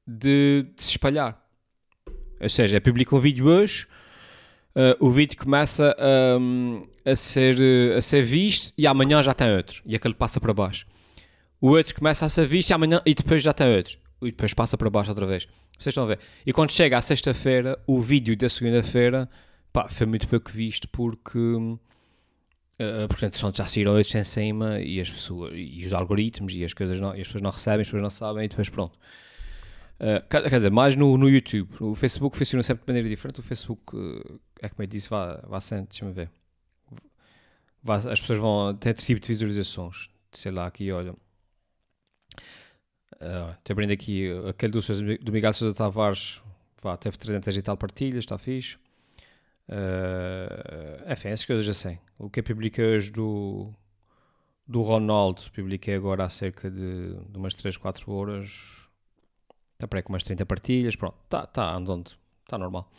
de, 0.07 0.67
de 0.77 0.83
se 0.83 0.91
espalhar. 0.91 1.41
Ou 2.41 2.49
seja, 2.49 2.81
publico 2.81 3.17
um 3.17 3.21
vídeo 3.21 3.47
hoje, 3.47 3.87
uh, 4.75 5.05
o 5.05 5.11
vídeo 5.11 5.39
começa 5.39 5.97
um, 6.41 6.87
a, 7.05 7.15
ser, 7.15 7.57
a 7.97 8.01
ser 8.01 8.23
visto 8.23 8.75
e 8.77 8.87
amanhã 8.87 9.23
já 9.23 9.33
tem 9.33 9.55
outro. 9.57 9.83
E 9.87 9.95
aquele 9.95 10.15
passa 10.15 10.41
para 10.41 10.53
baixo. 10.53 10.87
O 11.61 11.69
outro 11.69 11.95
começa 11.95 12.27
a 12.27 12.29
ser 12.29 12.47
visto 12.47 12.71
e 12.71 12.73
amanhã 12.75 13.01
e 13.07 13.15
depois 13.15 13.43
já 13.43 13.53
tem 13.53 13.77
outro 13.77 13.97
e 14.21 14.31
depois 14.31 14.55
passa 14.55 14.77
para 14.77 14.91
baixo 14.91 15.11
outra 15.11 15.27
vez. 15.27 15.47
Vocês 15.79 15.93
estão 15.93 16.05
a 16.05 16.09
ver? 16.09 16.19
E 16.47 16.53
quando 16.53 16.71
chega 16.71 16.97
à 16.97 17.01
sexta-feira, 17.01 17.79
o 17.87 18.01
vídeo 18.01 18.37
da 18.37 18.49
segunda-feira 18.49 19.29
foi 19.91 20.07
muito 20.07 20.29
pouco 20.29 20.51
visto 20.51 20.89
porque. 20.89 21.39
Uh, 21.39 23.07
portanto, 23.09 23.39
já 23.55 23.67
saíram 23.67 23.93
outros 23.93 24.15
em 24.15 24.25
cima 24.25 24.81
e 24.81 25.01
as 25.01 25.09
pessoas 25.09 25.53
e 25.55 25.85
os 25.87 25.93
algoritmos 25.93 26.55
e 26.57 26.65
as 26.65 26.75
coisas 26.75 27.01
não, 27.01 27.11
as 27.11 27.19
pessoas 27.19 27.43
não 27.43 27.51
recebem, 27.51 27.83
as 27.83 27.87
pessoas 27.87 28.03
não 28.03 28.11
sabem 28.11 28.45
e 28.45 28.49
depois 28.49 28.69
pronto. 28.69 28.99
Uh, 30.01 30.27
quer, 30.29 30.49
dizer, 30.49 30.71
mais 30.71 30.97
no, 30.97 31.17
no 31.17 31.29
YouTube. 31.29 31.71
O 31.81 31.95
Facebook 31.95 32.37
funciona 32.37 32.63
sempre 32.63 32.85
de 32.85 32.91
maneira 32.91 33.09
diferente. 33.09 33.39
O 33.39 33.43
Facebook, 33.43 33.95
uh, 33.95 34.41
é 34.61 34.69
como 34.69 34.83
eu 34.83 34.87
disse, 34.89 35.09
vá, 35.09 35.37
vá 35.47 35.61
sempre, 35.61 35.91
deixa-me 35.91 36.13
ver. 36.13 36.29
Vá, 37.83 37.97
as 37.97 38.21
pessoas 38.21 38.39
vão 38.41 38.75
ter 38.75 38.95
tipo 38.95 39.21
de 39.21 39.29
visualizações. 39.29 40.09
Sei 40.33 40.51
lá, 40.51 40.67
aqui, 40.67 40.91
olha. 40.91 41.13
Uh, 43.15 43.57
abrindo 43.71 43.93
aqui 43.93 44.29
aquele 44.49 44.73
do, 44.73 44.81
do 45.25 45.31
Miguel 45.31 45.53
Sousa 45.53 45.73
Tavares, 45.73 46.41
vá, 46.83 46.97
teve 46.97 47.17
300 47.17 47.57
e 47.57 47.63
tal 47.63 47.77
partilhas, 47.77 48.25
está 48.25 48.37
fixe. 48.37 48.77
Uh, 49.73 51.11
enfim, 51.11 51.29
essas 51.29 51.47
coisas 51.47 51.67
assim. 51.67 51.99
O 52.19 52.29
que 52.29 52.41
eu 52.41 52.45
publiquei 52.45 52.85
hoje 52.85 53.11
do, 53.11 53.73
do 54.69 54.83
Ronaldo, 54.83 55.43
publiquei 55.55 55.95
agora 55.95 56.25
há 56.25 56.29
cerca 56.29 56.71
de, 56.71 57.15
de 57.15 57.39
umas 57.39 57.55
3, 57.55 57.79
4 57.79 58.13
horas. 58.13 58.87
Está 59.75 59.89
para 59.89 59.99
aí 59.99 60.03
com 60.03 60.13
umas 60.13 60.23
30 60.23 60.45
partilhas. 60.45 60.95
Pronto, 60.95 61.17
está 61.25 61.47
tá 61.47 61.75
andando, 61.75 62.13
está 62.45 62.59
normal. 62.59 62.93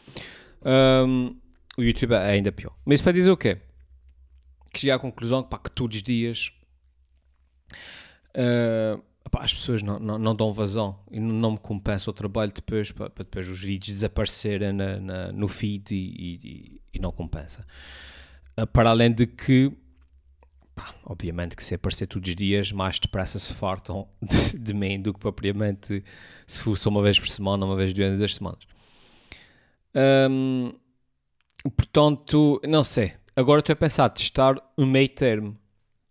Um, 0.65 1.39
o 1.77 1.83
YouTube 1.83 2.13
é 2.13 2.31
ainda 2.31 2.51
pior. 2.51 2.75
Mas 2.83 2.95
isso 2.95 3.03
para 3.03 3.13
dizer 3.13 3.31
o 3.31 3.37
quê? 3.37 3.59
Que 4.73 4.79
cheguei 4.79 4.93
à 4.93 4.99
conclusão 4.99 5.43
que, 5.43 5.49
pá, 5.49 5.59
que 5.59 5.69
todos 5.69 5.97
os 5.97 6.03
dias. 6.03 6.51
Uh, 8.35 8.99
as 9.39 9.53
pessoas 9.53 9.81
não, 9.81 9.99
não, 9.99 10.19
não, 10.19 10.35
dão 10.35 10.51
vazão 10.51 10.99
e 11.09 11.19
não 11.19 11.51
me 11.51 11.57
compensa 11.57 12.09
o 12.09 12.13
trabalho 12.13 12.51
depois 12.51 12.91
para, 12.91 13.09
para 13.09 13.23
depois 13.23 13.49
os 13.49 13.59
vídeos 13.59 13.95
desaparecerem 13.95 14.73
na, 14.73 14.99
na, 14.99 15.31
no 15.31 15.47
feed 15.47 15.93
e, 15.93 15.95
e, 15.95 16.81
e, 16.93 16.99
não 16.99 17.11
compensa. 17.11 17.65
Uh, 18.59 18.67
para 18.67 18.89
além 18.89 19.11
de 19.11 19.25
que, 19.25 19.71
pá, 20.75 20.93
obviamente 21.05 21.55
que 21.55 21.63
se 21.63 21.73
aparecer 21.73 22.07
todos 22.07 22.29
os 22.29 22.35
dias, 22.35 22.71
mais 22.71 22.99
depressa 22.99 23.39
se 23.39 23.53
fartam 23.53 24.07
de, 24.21 24.59
de 24.59 24.73
mim 24.73 25.01
do 25.01 25.13
que 25.13 25.19
propriamente 25.19 26.03
se 26.45 26.59
fosse 26.61 26.87
uma 26.87 27.01
vez 27.01 27.19
por 27.19 27.27
semana, 27.27 27.65
uma 27.65 27.75
vez 27.75 27.93
durante 27.93 28.17
duas 28.17 28.35
semanas. 28.35 28.67
Portanto, 31.77 32.61
não 32.67 32.83
sei. 32.83 33.13
Agora 33.35 33.59
estou 33.59 33.73
a 33.73 33.75
pensar 33.75 34.09
testar 34.09 34.55
um 34.77 34.85
meio 34.85 35.09
termo, 35.09 35.57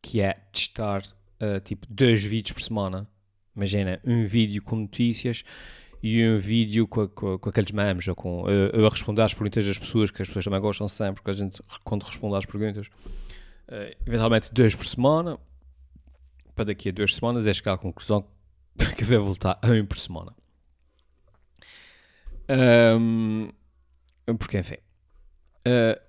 que 0.00 0.21
é 0.21 0.33
testar 0.50 1.02
uh, 1.43 1.61
tipo 1.61 1.87
dois 1.91 2.23
vídeos 2.23 2.53
por 2.53 2.63
semana. 2.63 3.09
Imagina, 3.55 4.01
um 4.05 4.27
vídeo 4.27 4.63
com 4.63 4.77
notícias 4.77 5.45
e 6.03 6.27
um 6.27 6.39
vídeo 6.39 6.87
com, 6.87 7.07
com, 7.09 7.39
com 7.39 7.49
aqueles 7.51 7.71
memes 7.71 8.09
ou 8.09 8.15
com 8.15 8.45
uh, 8.45 8.87
a 8.87 8.89
responder 8.89 9.23
às 9.23 9.35
perguntas 9.35 9.67
das 9.67 9.79
pessoas, 9.79 10.11
que 10.11 10.23
as 10.23 10.29
pessoas 10.29 10.45
também 10.45 10.61
gostam 10.61 10.89
sempre, 10.89 11.23
a 11.25 11.33
gente, 11.33 11.61
quando 11.85 12.05
responde 12.05 12.37
às 12.37 12.47
perguntas, 12.47 12.87
uh, 12.87 13.97
eventualmente 14.07 14.53
dois 14.53 14.75
por 14.75 14.87
semana, 14.87 15.39
para 16.55 16.67
daqui 16.67 16.89
a 16.89 16.93
duas 16.93 17.15
semanas 17.15 17.47
é 17.47 17.53
chegar 17.53 17.75
à 17.75 17.79
conclusão 17.79 18.27
que 18.97 19.05
vai 19.05 19.19
voltar 19.19 19.59
a 19.63 19.69
um 19.69 19.85
por 19.85 19.99
semana. 19.99 20.35
Um, 22.49 23.49
porque, 24.39 24.59
enfim. 24.59 24.77
Uh, 25.67 26.01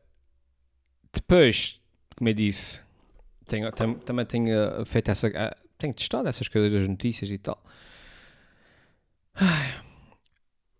depois, 1.13 1.79
como 2.15 2.29
eu 2.29 2.33
disse, 2.33 2.81
tenho, 3.53 3.71
tam, 3.71 3.93
também 3.95 4.25
tenho 4.25 4.85
feito 4.85 5.11
essa. 5.11 5.27
Uh, 5.27 5.63
tenho 5.77 5.93
testado 5.93 6.27
essas 6.27 6.47
coisas 6.47 6.71
das 6.71 6.87
notícias 6.87 7.29
e 7.29 7.37
tal. 7.37 7.61
Ai. 9.35 9.83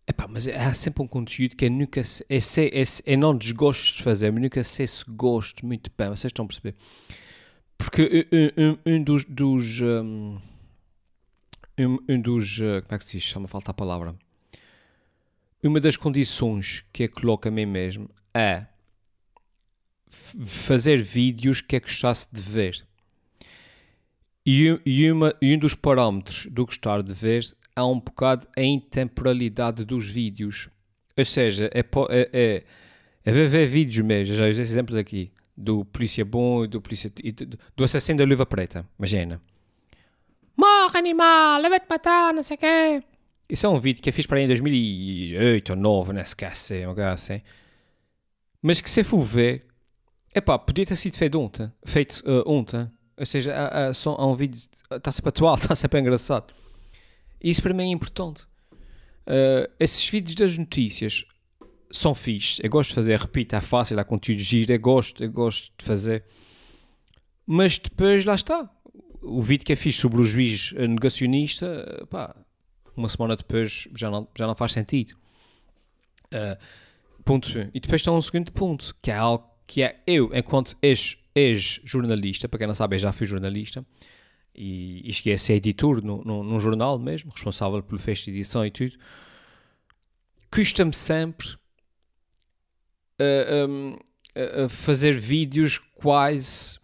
Epá, 0.08 0.27
mas 0.27 0.48
há 0.48 0.74
sempre 0.74 1.01
um 1.01 1.08
conteúdo 1.08 1.56
que 1.56 1.65
eu 1.65 1.72
nunca 1.72 2.03
sei, 2.03 2.25
eu, 2.30 2.42
sei, 2.42 2.70
eu, 2.74 2.84
eu 3.06 3.18
não 3.18 3.38
desgosto 3.38 3.98
de 3.98 4.03
fazer, 4.03 4.32
mas 4.32 4.42
nunca 4.42 4.63
sei 4.63 4.86
se 4.86 5.03
gosto 5.08 5.65
muito 5.65 5.89
bem, 5.98 6.10
vocês 6.10 6.25
estão 6.25 6.44
a 6.44 6.48
perceber? 6.48 6.75
Porque 7.77 8.27
um, 8.58 8.63
um, 8.63 8.98
um 8.98 9.03
dos, 9.03 9.24
dos 9.24 9.80
um, 9.80 10.39
um, 11.80 12.22
dos, 12.22 12.58
como 12.58 12.96
é 12.96 12.98
que 12.98 13.06
se 13.06 13.18
diz, 13.18 13.24
chama 13.24 13.48
falta 13.48 13.72
a 13.72 13.74
palavra, 13.74 14.13
uma 15.63 15.80
das 15.80 15.96
condições 15.96 16.84
que 16.92 17.03
eu 17.03 17.10
coloco 17.10 17.48
a 17.48 17.51
mim 17.51 17.65
mesmo 17.65 18.10
é 18.34 18.65
fazer 20.46 21.01
vídeos 21.01 21.62
que 21.62 21.75
é 21.75 21.79
gostasse 21.79 22.27
de 22.32 22.41
ver. 22.41 22.86
E, 24.46 24.79
e, 24.86 25.12
uma, 25.12 25.34
e 25.41 25.55
um 25.55 25.58
dos 25.58 25.74
parâmetros 25.74 26.48
do 26.51 26.65
gostar 26.65 27.01
de 27.01 27.13
ver 27.13 27.55
é 27.75 27.82
um 27.82 28.00
bocado 28.00 28.48
a 28.55 28.62
intemporalidade 28.62 29.86
dos 29.86 30.10
vídeos. 30.10 30.70
Ou 31.17 31.25
seja, 31.25 31.70
é, 31.74 31.79
é, 31.79 32.29
é, 32.34 32.63
é 33.25 33.32
ver, 33.32 33.67
vídeos 33.67 34.05
mesmo. 34.05 34.36
Já 34.36 34.48
usei 34.48 34.62
exemplos 34.62 34.98
aqui 34.98 35.32
do 35.55 35.86
Polícia 35.86 36.25
Bom 36.25 36.65
e 36.65 36.67
do, 36.67 36.82
polícia, 36.82 37.10
do, 37.10 37.58
do 37.75 37.84
Assassino 37.84 38.20
da 38.20 38.25
Luva 38.25 38.46
Preta. 38.46 38.86
Imagina. 38.98 39.41
Morre, 40.58 40.98
animal! 40.98 41.62
Leva-te 41.62 41.86
matar, 41.89 42.34
não 42.34 42.43
sei 42.43 42.55
o 42.55 42.60
quê. 42.60 43.03
Isso 43.50 43.65
é 43.65 43.70
um 43.70 43.79
vídeo 43.79 44.01
que 44.01 44.10
eu 44.10 44.13
fiz 44.13 44.25
para 44.25 44.38
aí 44.38 44.46
em 44.46 44.48
2008 44.48 45.70
ou 45.72 45.75
2009, 45.75 46.13
não 46.13 46.24
se 46.24 46.29
esquece, 46.29 46.86
uma 46.86 46.96
coisa 46.96 47.12
assim. 47.12 47.41
Mas 48.62 48.82
que 48.82 48.89
se 48.89 49.03
for 49.03 49.22
ver, 49.22 49.65
epá, 50.34 50.58
podia 50.58 50.86
ter 50.86 50.96
sido 50.96 51.18
feito 51.18 51.40
ontem. 51.40 51.72
Feito 51.86 52.24
uh, 52.25 52.50
ontem. 52.50 52.90
Ou 53.18 53.25
seja, 53.25 53.54
há, 53.54 53.88
há, 53.88 53.94
só, 53.94 54.16
há 54.16 54.25
um 54.25 54.36
vídeo, 54.36 54.62
está 54.92 55.12
sempre 55.12 55.30
atual, 55.30 55.56
está 55.56 55.75
sempre 55.75 56.00
engraçado. 56.00 56.54
E 57.42 57.50
isso 57.50 57.62
para 57.62 57.74
mim 57.74 57.84
é 57.84 57.88
importante. 57.88 58.44
Uh, 59.25 59.72
esses 59.80 60.08
vídeos 60.08 60.36
das 60.36 60.58
notícias 60.58 61.25
são 61.92 62.16
fixes. 62.16 62.60
Eu 62.63 62.70
gosto 62.70 62.90
de 62.90 62.96
fazer, 62.96 63.20
repito, 63.20 63.56
é 63.56 63.62
fácil, 63.62 64.00
há 64.00 64.04
conteúdo 64.04 64.40
giro, 64.40 64.72
eu 64.72 64.80
gosto, 64.80 65.24
eu 65.24 65.32
gosto 65.32 65.72
de 65.78 65.86
fazer. 65.86 66.25
Mas 67.46 67.78
depois, 67.78 68.25
lá 68.25 68.36
está. 68.36 68.70
O 69.22 69.42
vídeo 69.42 69.66
que 69.66 69.74
é 69.74 69.75
fixe 69.75 70.02
sobre 70.02 70.20
o 70.20 70.24
juiz 70.24 70.74
negacionista, 70.74 72.06
pá, 72.10 72.36
uma 72.96 73.10
semana 73.10 73.36
depois 73.36 73.88
já 73.96 74.10
não, 74.10 74.28
já 74.38 74.48
não 74.48 74.56
faz 74.56 74.72
sentido. 74.72 75.16
Uh, 76.34 76.58
ponto 77.24 77.48
1. 77.48 77.70
E 77.74 77.80
depois 77.80 78.02
está 78.02 78.12
um 78.12 78.22
segundo 78.22 78.52
ponto, 78.52 78.96
que 79.02 79.12
é 79.12 79.16
algo 79.16 79.53
que 79.65 79.82
é 79.84 80.01
eu, 80.05 80.32
enquanto 80.34 80.77
ex-jornalista, 81.36 82.48
para 82.48 82.60
quem 82.60 82.67
não 82.67 82.75
sabe, 82.75 82.96
eu 82.96 83.00
já 83.00 83.12
fui 83.12 83.25
jornalista, 83.25 83.86
e, 84.55 85.01
e 85.10 85.13
cheguei 85.13 85.34
a 85.34 85.38
ser 85.38 85.53
editor 85.53 86.03
num 86.03 86.60
jornal 86.60 87.00
mesmo, 87.00 87.32
responsável 87.32 87.82
pelo 87.82 88.00
fecho 88.00 88.25
de 88.25 88.32
edição 88.32 88.65
e 88.65 88.72
tudo. 88.72 88.93
custa-me 90.51 90.93
sempre 90.93 91.48
uh, 93.20 93.67
um, 93.67 93.93
uh, 93.93 94.70
fazer 94.70 95.17
vídeos 95.17 95.79
quase 95.96 96.77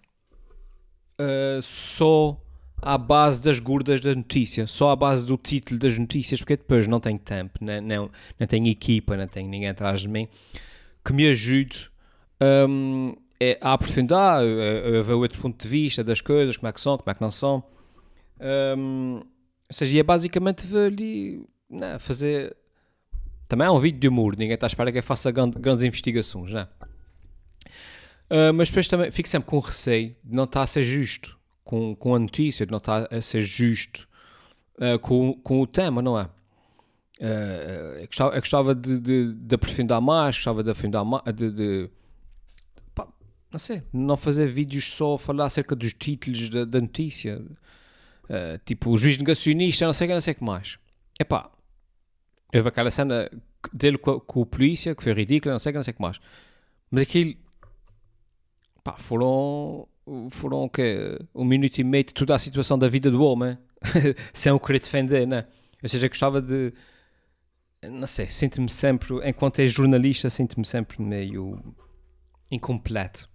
uh, 1.19 1.61
só 1.61 2.41
à 2.81 2.97
base 2.97 3.41
das 3.41 3.59
gordas 3.59 4.01
da 4.01 4.15
notícia, 4.15 4.65
só 4.65 4.89
à 4.89 4.95
base 4.95 5.25
do 5.25 5.37
título 5.37 5.79
das 5.79 5.97
notícias, 5.97 6.39
porque 6.39 6.57
depois 6.57 6.87
não 6.87 6.99
tenho 6.99 7.19
tempo, 7.19 7.59
não, 7.61 7.81
não, 7.81 8.11
não 8.39 8.47
tenho 8.47 8.67
equipa, 8.67 9.17
não 9.17 9.27
tenho 9.27 9.49
ninguém 9.49 9.69
atrás 9.69 10.01
de 10.01 10.07
mim 10.07 10.27
que 11.03 11.13
me 11.13 11.27
ajude 11.27 11.89
um, 12.41 13.09
é, 13.39 13.57
a 13.61 13.73
aprofundar, 13.73 14.41
a, 14.41 14.99
a, 14.99 15.01
ver 15.01 15.13
outro 15.13 15.41
ponto 15.41 15.61
de 15.61 15.67
vista 15.67 16.03
das 16.03 16.21
coisas, 16.21 16.57
como 16.57 16.67
é 16.67 16.73
que 16.73 16.81
são, 16.81 16.97
como 16.97 17.09
é 17.09 17.13
que 17.13 17.21
não 17.21 17.31
são. 17.31 17.63
Um, 18.77 19.17
ou 19.69 19.73
seja, 19.73 19.99
é 19.99 20.03
basicamente 20.03 20.65
ali, 20.75 21.45
não, 21.69 21.99
fazer. 21.99 22.55
Também 23.47 23.67
é 23.67 23.71
um 23.71 23.79
vídeo 23.79 23.99
de 23.99 24.07
humor, 24.07 24.35
ninguém 24.37 24.53
está 24.53 24.67
à 24.67 24.69
espera 24.69 24.91
que 24.91 24.99
eu 24.99 25.03
faça 25.03 25.31
grande, 25.31 25.57
grandes 25.57 25.83
investigações, 25.83 26.51
não 26.51 26.59
é? 26.59 26.67
Uh, 28.29 28.53
mas 28.53 28.69
depois 28.69 28.87
também 28.87 29.09
fico 29.09 29.27
sempre 29.27 29.49
com 29.49 29.57
receio 29.59 30.15
de 30.23 30.35
não 30.35 30.43
estar 30.43 30.61
a 30.61 30.67
ser 30.67 30.83
justo 30.83 31.37
com, 31.63 31.95
com 31.95 32.13
a 32.13 32.19
notícia, 32.19 32.63
de 32.63 32.71
não 32.71 32.77
estar 32.77 33.11
a 33.11 33.21
ser 33.21 33.41
justo 33.41 34.07
uh, 34.77 34.99
com, 34.99 35.33
com 35.33 35.61
o 35.61 35.67
tema, 35.67 36.01
não 36.01 36.19
é? 36.19 36.29
Uh, 37.21 37.99
eu 37.99 38.07
gostava, 38.07 38.35
eu 38.35 38.39
gostava 38.39 38.75
de, 38.75 38.99
de, 38.99 39.33
de, 39.33 39.55
aprofundar 39.55 39.99
mais, 39.99 40.35
gostava 40.35 40.63
de 40.63 40.69
aprofundar 40.69 41.03
mais, 41.03 41.23
de, 41.33 41.51
de 41.51 41.89
não 43.51 43.59
sei, 43.59 43.81
não 43.91 44.15
fazer 44.15 44.47
vídeos 44.47 44.91
só 44.91 45.15
a 45.15 45.19
falar 45.19 45.45
acerca 45.45 45.75
dos 45.75 45.93
títulos 45.93 46.49
da, 46.49 46.65
da 46.65 46.79
notícia, 46.79 47.41
uh, 48.25 48.59
tipo 48.63 48.91
o 48.91 48.97
juiz 48.97 49.17
negacionista, 49.17 49.85
não 49.85 49.93
sei 49.93 50.07
que, 50.07 50.13
não 50.13 50.21
sei 50.21 50.33
que 50.33 50.43
mais. 50.43 50.77
Epá, 51.19 51.49
houve 52.53 52.69
aquela 52.69 52.91
cena 52.91 53.29
dele 53.73 53.97
com, 53.97 54.19
com 54.19 54.41
o 54.41 54.45
polícia 54.45 54.93
que 54.93 55.03
foi 55.03 55.13
ridícula, 55.13 55.53
não 55.53 55.59
sei 55.59 55.71
que, 55.71 55.77
não 55.77 55.83
sei 55.83 55.93
que 55.93 56.01
mais. 56.01 56.19
Mas 56.91 57.03
aquilo 57.03 57.35
pá, 58.83 58.97
foram, 58.97 59.87
foram 60.31 60.63
o 60.63 60.69
quê? 60.69 61.19
Um 61.33 61.45
minuto 61.45 61.79
e 61.79 61.83
meio 61.83 62.03
de 62.03 62.13
toda 62.13 62.35
a 62.35 62.39
situação 62.39 62.77
da 62.77 62.87
vida 62.87 63.09
do 63.09 63.23
homem, 63.23 63.57
sem 64.33 64.51
o 64.51 64.59
querer 64.59 64.79
defender, 64.79 65.27
né? 65.27 65.47
Ou 65.81 65.89
seja, 65.89 66.07
gostava 66.07 66.41
de. 66.41 66.73
Não 67.81 68.07
sei, 68.07 68.27
sinto-me 68.27 68.69
sempre, 68.69 69.15
enquanto 69.27 69.59
é 69.59 69.67
jornalista, 69.67 70.29
sinto-me 70.29 70.65
sempre 70.65 71.01
meio 71.01 71.75
incompleto. 72.51 73.29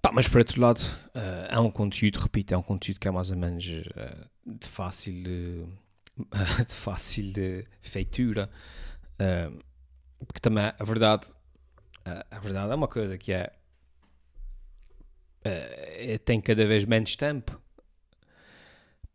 Pá, 0.00 0.12
mas 0.12 0.28
por 0.28 0.38
outro 0.38 0.60
lado, 0.60 0.80
uh, 0.80 1.46
é 1.48 1.58
um 1.58 1.70
conteúdo, 1.70 2.18
repito, 2.18 2.54
é 2.54 2.56
um 2.56 2.62
conteúdo 2.62 3.00
que 3.00 3.08
é 3.08 3.10
mais 3.10 3.30
ou 3.30 3.36
menos 3.36 3.64
uh, 3.66 4.28
de 4.46 4.68
fácil, 4.68 5.14
uh, 5.24 6.64
de 6.64 6.74
fácil 6.74 7.32
feitura. 7.80 8.48
porque 10.18 10.40
também 10.40 10.72
a 10.78 10.84
verdade, 10.84 11.26
a 12.30 12.38
verdade 12.38 12.72
é 12.72 12.74
uma 12.74 12.88
coisa 12.88 13.18
que 13.18 13.32
é 13.32 13.52
tenho 16.24 16.42
cada 16.42 16.66
vez 16.66 16.84
menos 16.84 17.16
tempo 17.16 17.60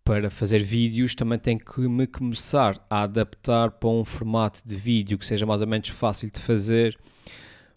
para 0.04 0.30
fazer 0.30 0.62
vídeos, 0.62 1.16
também 1.16 1.40
tenho 1.40 1.60
que 1.60 1.82
me 1.82 2.06
começar 2.06 2.86
a 2.90 3.04
adaptar 3.04 3.72
para 3.72 3.90
um 3.90 4.04
formato 4.04 4.62
de 4.66 4.76
vídeo 4.76 5.18
que 5.18 5.26
seja 5.26 5.46
mais 5.46 5.62
ou 5.62 5.68
menos 5.68 5.90
fácil 5.90 6.30
de 6.30 6.40
fazer, 6.40 6.98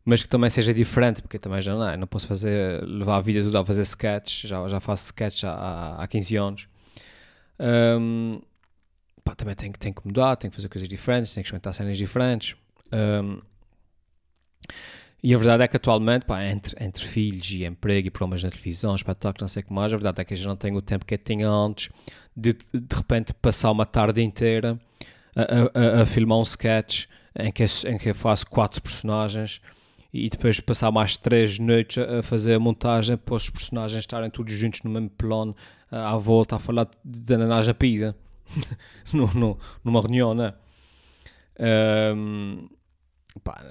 mas 0.07 0.23
que 0.23 0.29
também 0.29 0.49
seja 0.49 0.73
diferente, 0.73 1.21
porque 1.21 1.37
também 1.37 1.61
já 1.61 1.75
não, 1.75 1.97
não 1.97 2.07
posso 2.07 2.29
fazer, 2.29 2.81
levar 2.85 3.17
a 3.17 3.21
vida 3.21 3.43
toda 3.43 3.61
a 3.61 3.65
fazer 3.65 3.83
sketches, 3.83 4.49
já, 4.49 4.69
já 4.69 4.79
faço 4.79 5.07
sketches 5.07 5.43
há, 5.43 5.97
há 5.99 6.07
15 6.07 6.37
anos. 6.37 6.69
Um, 7.59 8.41
pá, 9.25 9.35
também 9.35 9.57
tenho, 9.57 9.73
tenho 9.73 9.93
que 9.93 10.07
mudar, 10.07 10.37
tenho 10.37 10.53
que 10.53 10.55
fazer 10.55 10.69
coisas 10.69 10.89
diferentes, 10.89 11.35
tenho 11.35 11.43
que 11.43 11.49
experimentar 11.49 11.75
cenas 11.75 11.99
diferentes. 11.99 12.55
Um, 12.93 13.41
e 15.21 15.35
a 15.35 15.39
verdade 15.39 15.65
é 15.65 15.69
que 15.69 15.77
atualmente, 15.77 16.25
pá, 16.25 16.45
entre, 16.45 16.77
entre 16.85 17.05
filhos 17.05 17.51
e 17.51 17.65
emprego 17.65 18.07
e 18.07 18.11
programas 18.13 18.45
na 18.45 18.51
televisão, 18.51 18.95
espetáculos, 18.95 19.41
não 19.41 19.49
sei 19.49 19.65
o 19.65 19.67
que 19.67 19.73
mais, 19.73 19.93
a 19.93 19.97
verdade 19.97 20.21
é 20.21 20.25
que 20.25 20.35
eu 20.35 20.37
já 20.37 20.49
não 20.49 20.57
tenho 20.57 20.77
o 20.77 20.83
tempo 20.83 21.05
que 21.05 21.15
eu 21.15 21.19
tinha 21.19 21.49
antes 21.49 21.89
de 22.37 22.53
de 22.53 22.97
repente 22.97 23.35
passar 23.35 23.73
uma 23.73 23.85
tarde 23.85 24.23
inteira 24.23 24.79
a, 25.35 25.99
a, 25.99 26.03
a 26.03 26.07
filmar 26.07 26.39
um 26.39 26.43
sketch 26.43 27.07
em 27.37 27.51
que, 27.51 27.65
em 27.65 27.99
que 27.99 28.11
eu 28.11 28.15
faço 28.15 28.47
quatro 28.47 28.81
personagens 28.81 29.61
e 30.13 30.29
depois 30.29 30.61
passar 30.61 30.91
mais 30.91 31.17
três 31.17 31.59
noites 31.59 31.99
a, 31.99 32.23
fazer 32.23 32.55
a 32.55 32.59
montagem 32.59 33.17
para 33.17 33.35
os 33.35 33.51
personagens 33.51 34.01
estarem 34.01 34.31
todos 34.31 34.53
juntos 34.53 34.83
no 34.83 34.91
mesmo 34.91 35.11
plano 35.11 35.55
à 35.91 36.17
volta 36.17 36.57
a 36.57 36.59
falar 36.59 36.89
de 37.05 37.35
ananás 37.35 37.69
a 37.69 37.75
pizza 37.75 38.17
numa 39.85 40.01
reunião, 40.01 40.35
né? 40.35 40.55
Um, 41.59 42.69
Pá, 43.43 43.63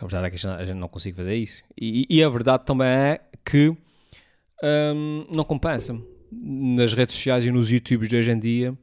verdade 0.00 0.26
é 0.26 0.30
que 0.30 0.46
a 0.46 0.64
gente 0.64 0.78
não 0.78 0.88
consigo 0.88 1.16
fazer 1.16 1.34
isso. 1.34 1.62
E, 1.78 2.06
e 2.08 2.22
a 2.22 2.28
verdade 2.28 2.64
também 2.64 2.88
é 2.88 3.20
que 3.44 3.74
hum, 4.62 5.26
não 5.34 5.44
compensa. 5.44 5.98
Nas 6.30 6.94
redes 6.94 7.16
sociais 7.16 7.44
e 7.44 7.50
nos 7.50 7.70
YouTubes 7.70 8.08
de 8.08 8.16
hoje 8.16 8.30
em 8.30 8.38
dia, 8.38 8.78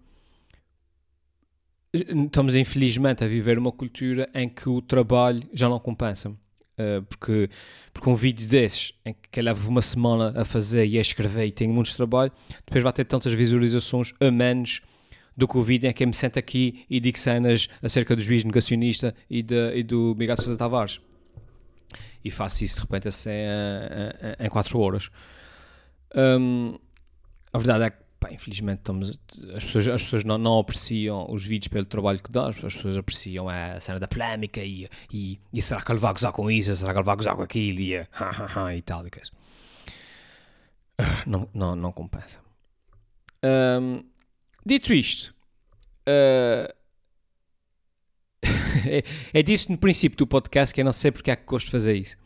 estamos 1.91 2.55
infelizmente 2.55 3.23
a 3.23 3.27
viver 3.27 3.57
uma 3.57 3.71
cultura 3.71 4.29
em 4.35 4.47
que 4.47 4.69
o 4.69 4.81
trabalho 4.81 5.41
já 5.51 5.67
não 5.67 5.79
compensa. 5.79 6.31
Uh, 6.79 7.01
porque, 7.03 7.49
porque 7.93 8.09
um 8.09 8.15
vídeo 8.15 8.47
desses 8.47 8.93
em 9.05 9.13
que 9.29 9.41
leva 9.41 9.67
uma 9.67 9.81
semana 9.81 10.33
a 10.39 10.45
fazer 10.45 10.85
e 10.85 10.97
a 10.97 11.01
escrever 11.01 11.45
e 11.45 11.51
tem 11.51 11.67
muitos 11.67 11.93
trabalho, 11.93 12.31
depois 12.65 12.81
vai 12.81 12.93
ter 12.93 13.03
tantas 13.03 13.33
visualizações 13.33 14.13
a 14.17 14.31
menos 14.31 14.79
do 15.35 15.45
que 15.45 15.57
o 15.57 15.61
vídeo 15.61 15.89
em 15.89 15.93
que 15.93 16.03
eu 16.03 16.07
me 16.07 16.13
sento 16.13 16.39
aqui 16.39 16.85
e 16.89 17.01
digo 17.01 17.19
cenas 17.19 17.67
acerca 17.83 18.15
do 18.15 18.21
juiz 18.21 18.45
negacionista 18.45 19.13
e, 19.29 19.43
de, 19.43 19.75
e 19.75 19.83
do 19.83 20.15
Miguel 20.17 20.37
Sousa 20.37 20.57
Tavares. 20.57 21.01
E 22.23 22.31
faço 22.31 22.63
isso 22.63 22.75
de 22.75 22.81
repente 22.81 23.07
assim 23.09 23.29
em 24.39 24.49
4 24.49 24.79
horas. 24.79 25.09
Um, 26.15 26.77
a 27.51 27.57
verdade 27.57 27.83
é 27.85 27.89
que, 27.89 27.97
pá, 28.19 28.31
infelizmente, 28.31 28.79
estamos, 28.79 29.17
as 29.55 29.63
pessoas, 29.63 29.87
as 29.87 30.03
pessoas 30.03 30.23
não, 30.23 30.37
não, 30.37 30.59
apreciam 30.59 31.25
os 31.31 31.45
vídeos 31.45 31.69
pelo 31.69 31.85
trabalho 31.85 32.21
que 32.21 32.31
dá, 32.31 32.49
as 32.49 32.57
pessoas 32.57 32.97
apreciam 32.97 33.47
a 33.47 33.79
cena 33.79 33.99
da 33.99 34.07
polémica 34.07 34.61
e, 34.61 34.89
e, 35.11 35.39
e 35.53 35.61
será 35.61 35.81
que 35.81 35.91
ele 35.91 35.99
vai 35.99 36.13
gozar 36.13 36.31
com 36.31 36.49
isso, 36.51 36.73
será 36.75 36.91
que 36.91 36.99
ele 36.99 37.05
vai 37.05 37.15
gozar 37.15 37.35
com 37.35 37.41
aquilo 37.41 37.79
e, 37.79 37.93
e 38.75 38.81
tal 38.81 39.07
e 39.07 39.11
coisa. 39.11 39.31
Não, 41.25 41.47
não, 41.53 41.75
não 41.75 41.91
compensa. 41.93 42.39
Um, 43.43 44.03
Dito 44.65 44.93
isto, 44.93 45.33
uh, 46.07 46.71
é, 48.87 49.03
é 49.33 49.41
disso 49.41 49.71
no 49.71 49.77
princípio 49.77 50.17
do 50.17 50.27
podcast 50.27 50.73
que 50.73 50.81
eu 50.81 50.85
não 50.85 50.93
sei 50.93 51.11
porque 51.11 51.31
é 51.31 51.35
que 51.35 51.45
gosto 51.45 51.65
de 51.67 51.71
fazer 51.71 51.95
isso. 51.95 52.17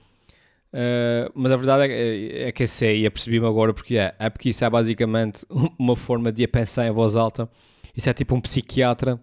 Uh, 0.74 1.30
mas 1.36 1.52
a 1.52 1.56
verdade 1.56 1.94
é, 1.94 2.48
é 2.48 2.52
que 2.52 2.64
eu 2.64 2.68
sei 2.68 3.02
e 3.02 3.06
apercebi-me 3.06 3.46
agora 3.46 3.74
porque 3.74 3.96
é. 3.96 4.16
É 4.18 4.30
porque 4.30 4.50
isso 4.50 4.66
é 4.66 4.70
basicamente 4.70 5.46
uma 5.78 5.96
forma 5.96 6.32
de 6.32 6.48
pensar 6.48 6.88
em 6.88 6.92
voz 6.92 7.16
alta. 7.16 7.48
Isso 7.96 8.10
é 8.10 8.14
tipo 8.14 8.34
um 8.34 8.42
psiquiatra, 8.42 9.22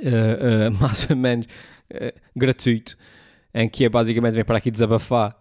uh, 0.00 0.04
uh, 0.04 0.70
mais 0.80 1.10
ou 1.10 1.16
menos 1.16 1.46
gratuito, 2.36 2.96
em 3.52 3.68
que 3.68 3.84
é 3.84 3.88
basicamente 3.88 4.34
vem 4.34 4.44
para 4.44 4.58
aqui 4.58 4.70
desabafar 4.70 5.34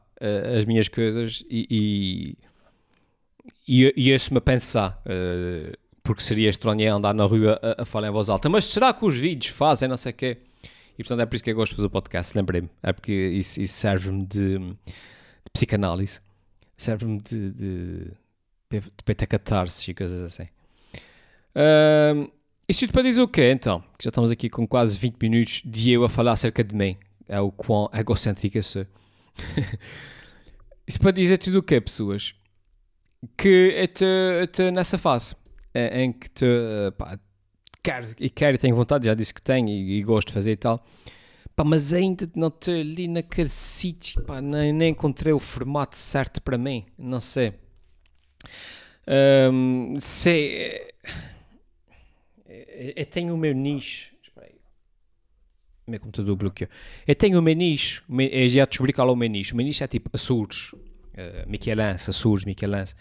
as 0.58 0.64
minhas 0.64 0.88
coisas 0.88 1.44
e, 1.50 2.38
e, 3.68 3.84
e, 3.84 3.94
e 3.98 4.14
ouço-me 4.14 4.38
a 4.38 4.42
pensar 4.42 5.04
porque 6.02 6.24
seria 6.24 6.50
estranho 6.50 6.96
andar 6.96 7.14
na 7.14 7.26
rua 7.26 7.60
a, 7.62 7.82
a, 7.82 7.86
falar 7.86 8.08
em 8.08 8.12
voz 8.12 8.30
alta. 8.30 8.48
Mas 8.48 8.64
será 8.64 8.94
que 8.94 9.06
os 9.06 9.18
vídeos 9.18 9.54
fazem 9.54 9.90
não 9.90 9.98
sei 9.98 10.14
o 10.14 10.16
quê? 10.16 10.38
E 10.98 11.04
portanto 11.04 11.22
é 11.22 11.26
por 11.26 11.36
isso 11.36 11.44
que 11.44 11.52
eu 11.52 11.56
gosto 11.56 11.72
de 11.72 11.76
fazer 11.76 11.88
o 11.88 11.92
podcast, 11.92 12.36
lembrei-me. 12.36 12.70
É 12.82 12.92
porque 12.92 13.12
isso, 13.12 13.62
isso 13.62 13.76
serve-me 13.78 14.26
de, 14.26 14.58
de, 14.58 14.76
psicanálise, 15.54 16.20
serve-me 16.76 17.22
de, 17.22 17.52
de, 17.52 18.12
de, 18.70 18.82
e 19.88 19.94
coisas 19.94 20.22
assim. 20.24 20.48
Um, 21.56 22.28
isso 22.68 22.82
tudo 22.82 22.94
para 22.94 23.04
dizer 23.04 23.22
o 23.22 23.28
quê 23.28 23.52
então? 23.52 23.82
Que 23.98 24.06
já 24.06 24.10
estamos 24.10 24.32
aqui 24.32 24.50
com 24.50 24.68
quase 24.68 24.98
20 24.98 25.22
minutos 25.22 25.62
de 25.64 25.92
eu 25.92 26.04
a 26.04 26.10
falar 26.10 26.34
acerca 26.34 26.64
de 26.64 26.76
mim. 26.76 26.98
É 27.28 27.40
o 27.40 27.52
quão 27.52 27.90
egocêntrico 27.94 28.58
eu 28.58 28.64
sou. 28.64 28.86
isso 30.88 31.00
para 31.00 31.12
dizer 31.12 31.38
tudo 31.38 31.60
o 31.60 31.64
quê, 31.64 31.80
pessoas? 31.80 32.34
Que 33.38 33.90
eu 33.98 34.44
estou 34.44 34.72
nessa 34.72 34.98
fase 34.98 35.36
é, 35.74 36.04
em 36.04 36.12
que 36.12 36.30
te, 36.30 36.46
pá, 36.98 37.20
quero 37.82 38.08
e 38.20 38.30
quero 38.30 38.56
e 38.56 38.58
tenho 38.58 38.76
vontade, 38.76 39.06
já 39.06 39.14
disse 39.14 39.34
que 39.34 39.42
tenho 39.42 39.70
e, 39.70 40.00
e 40.00 40.04
gosto 40.04 40.28
de 40.28 40.34
fazer 40.34 40.52
e 40.52 40.58
tal, 40.58 40.84
pá, 41.56 41.64
mas 41.64 41.94
ainda 41.94 42.30
não 42.36 42.50
estou 42.50 42.74
ali 42.74 43.08
naquele 43.08 43.50
sítio, 43.50 44.22
pá, 44.24 44.42
nem, 44.42 44.74
nem 44.74 44.92
encontrei 44.92 45.34
o 45.34 45.40
formato 45.40 45.98
certo 45.98 46.42
para 46.42 46.58
mim, 46.58 46.86
não 46.98 47.20
sei. 47.20 47.54
Um, 49.08 49.96
sei. 50.00 50.92
Eu 52.96 53.06
tenho 53.06 53.34
o 53.34 53.38
meu 53.38 53.54
nicho. 53.54 54.12
Espera 54.22 54.48
aí. 54.48 54.56
O 55.88 55.92
meu 55.92 56.00
computador 56.00 56.36
bloqueou. 56.36 56.70
Eu 57.08 57.16
tenho 57.16 57.40
o 57.40 57.42
meu 57.42 57.56
nicho. 57.56 58.04
Eu 58.10 58.50
já 58.50 58.66
descobri 58.66 58.92
qual 58.92 59.08
é 59.08 59.12
o 59.12 59.16
meu 59.16 59.30
nicho. 59.30 59.54
O 59.54 59.58
meu 59.58 59.66
nicho 59.66 59.84
é 59.84 59.88
tipo 59.88 60.10
Açores. 60.14 60.74
Uh, 60.74 61.48
Michelangelo, 61.48 62.10
Açores, 62.10 62.46
Michelangelo. 62.46 62.98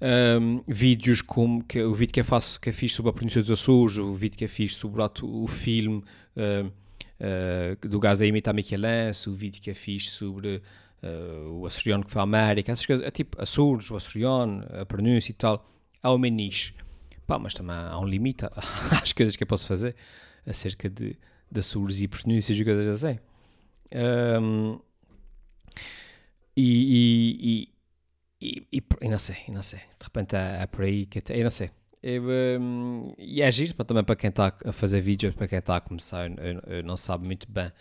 Um, 0.00 0.62
vídeos 0.66 1.22
como 1.22 1.64
que, 1.64 1.82
o 1.82 1.94
vídeo 1.94 2.12
que 2.12 2.20
eu 2.20 2.24
faço 2.24 2.60
que 2.60 2.68
eu 2.68 2.74
fiz 2.74 2.92
sobre 2.92 3.10
a 3.10 3.12
pronúncia 3.12 3.40
dos 3.40 3.50
Açores, 3.50 3.98
o 3.98 4.12
vídeo 4.12 4.36
que 4.36 4.44
eu 4.44 4.48
fiz 4.48 4.74
sobre 4.74 5.02
o, 5.02 5.10
o 5.22 5.46
filme 5.46 6.04
uh, 6.36 6.66
uh, 6.66 7.88
do 7.88 7.98
gajo 7.98 8.22
a 8.22 8.26
imitar 8.26 8.54
Michelangelo, 8.54 9.34
o 9.34 9.38
vídeo 9.38 9.60
que 9.62 9.70
eu 9.70 9.74
fiz 9.74 10.10
sobre 10.10 10.62
uh, 11.02 11.50
o 11.50 11.66
açoriano 11.66 12.04
que 12.04 12.10
foi 12.10 12.20
à 12.20 12.24
América, 12.24 12.72
essas 12.72 12.84
coisas, 12.84 13.06
é 13.06 13.10
tipo 13.10 13.40
Açores, 13.40 13.90
o 13.90 13.96
açoriano, 13.96 14.66
a 14.80 14.84
pronúncia 14.84 15.30
e 15.30 15.34
tal, 15.34 15.66
há 16.02 16.12
uma 16.12 16.28
niche. 16.28 16.74
Pá, 17.26 17.40
mas 17.40 17.54
também 17.54 17.74
há 17.74 17.98
um 17.98 18.06
limite 18.06 18.46
às 19.02 19.12
coisas 19.12 19.34
que 19.34 19.42
eu 19.42 19.48
posso 19.48 19.66
fazer 19.66 19.96
acerca 20.46 20.88
de, 20.88 21.16
de 21.50 21.58
Açores 21.58 22.00
e 22.00 22.06
pronúncias 22.06 22.56
e 22.56 22.64
coisas 22.64 23.02
assim. 23.02 23.18
Um, 24.40 24.78
e, 26.56 27.68
e, 27.68 27.75
e, 28.40 28.66
e, 28.72 29.08
não 29.08 29.18
sei, 29.18 29.36
não 29.48 29.62
sei. 29.62 29.78
De 29.78 30.04
repente 30.04 30.36
é, 30.36 30.62
é 30.62 30.66
por 30.66 30.84
aí 30.84 31.06
que 31.06 31.20
eu 31.32 31.44
não 31.44 31.50
sei. 31.50 31.70
Eu, 32.02 32.22
um, 32.60 33.14
e 33.18 33.42
é 33.42 33.50
giro 33.50 33.72
também 33.84 34.04
para 34.04 34.14
quem 34.14 34.28
está 34.28 34.54
a 34.64 34.72
fazer 34.72 35.00
vídeos, 35.00 35.34
para 35.34 35.48
quem 35.48 35.58
está 35.58 35.76
a 35.76 35.80
começar, 35.80 36.30
eu, 36.30 36.62
eu 36.66 36.82
não 36.82 36.96
sabe 36.96 37.26
muito 37.26 37.50
bem. 37.50 37.72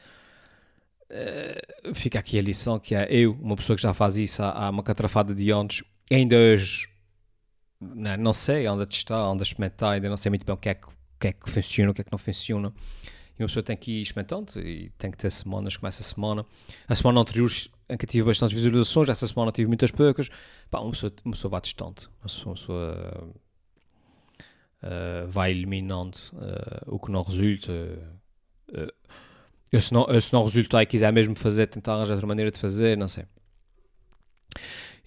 Uh, 1.12 1.94
fica 1.94 2.18
aqui 2.18 2.40
a 2.40 2.42
lição 2.42 2.80
que 2.80 2.96
é 2.96 3.08
eu, 3.12 3.34
uma 3.34 3.56
pessoa 3.56 3.76
que 3.76 3.84
já 3.84 3.94
faz 3.94 4.18
isso 4.18 4.42
há, 4.42 4.66
há 4.66 4.70
uma 4.72 4.82
catrafada 4.82 5.36
de 5.36 5.52
anos, 5.52 5.84
ainda 6.12 6.36
hoje 6.36 6.88
não, 7.80 8.18
não 8.18 8.34
sei 8.34 8.68
onde 8.68 8.86
testar, 8.88 9.30
onde 9.30 9.44
experimentar, 9.44 9.94
ainda 9.94 10.10
não 10.10 10.18
sei 10.18 10.30
muito 10.30 10.46
bem 10.46 10.54
o 10.54 10.58
que 10.58 10.70
é 10.70 10.74
que, 10.74 10.88
o 10.88 10.92
que, 11.20 11.28
é 11.28 11.34
que 11.34 11.50
funciona, 11.50 11.92
o 11.92 11.94
que 11.94 12.02
é 12.02 12.04
que 12.04 12.12
não 12.12 12.18
funciona. 12.18 12.74
E 13.38 13.44
uma 13.44 13.48
pessoa 13.48 13.64
tem 13.64 13.76
que 13.76 13.92
ir 13.92 14.02
experimentando 14.02 14.60
e 14.60 14.90
tem 14.98 15.12
que 15.12 15.18
ter 15.18 15.30
semanas, 15.30 15.76
começa 15.76 16.02
a 16.02 16.06
semana. 16.06 16.46
A 16.88 16.96
semana 16.96 17.20
anterior 17.20 17.52
em 17.90 17.98
que 17.98 18.08
tive 18.08 18.26
bastantes 18.26 18.56
visualizações, 18.56 19.10
essa 19.10 19.28
semana 19.28 19.52
tive 19.52 19.68
muitas 19.68 19.92
poucas. 19.92 20.30
Pá, 20.72 20.80
uma 20.80 20.92
pessoa, 20.92 21.12
uma 21.24 21.34
pessoa 21.34 21.52
vai 21.52 21.62
testando, 21.62 22.02
uma 22.20 22.28
pessoa, 22.28 22.46
uma 22.48 22.56
pessoa 22.56 23.34
uh, 24.84 25.28
vai 25.28 25.52
eliminando 25.52 26.18
uh, 26.34 26.96
o 26.96 26.98
que 27.00 27.12
não 27.12 27.22
resulta. 27.22 27.72
Uh, 28.70 28.92
eu, 29.72 29.82
se 29.82 29.94
não, 29.94 30.06
eu, 30.08 30.22
se 30.22 30.32
não 30.32 30.44
resultar 30.44 30.82
e 30.84 30.86
quiser 30.86 31.12
mesmo 31.12 31.36
fazer, 31.36 31.68
tentar 31.68 31.96
arranjar 31.96 32.14
outra 32.14 32.28
maneira 32.28 32.50
de 32.50 32.60
fazer, 32.60 32.98
não 32.98 33.10
sei. 33.10 33.26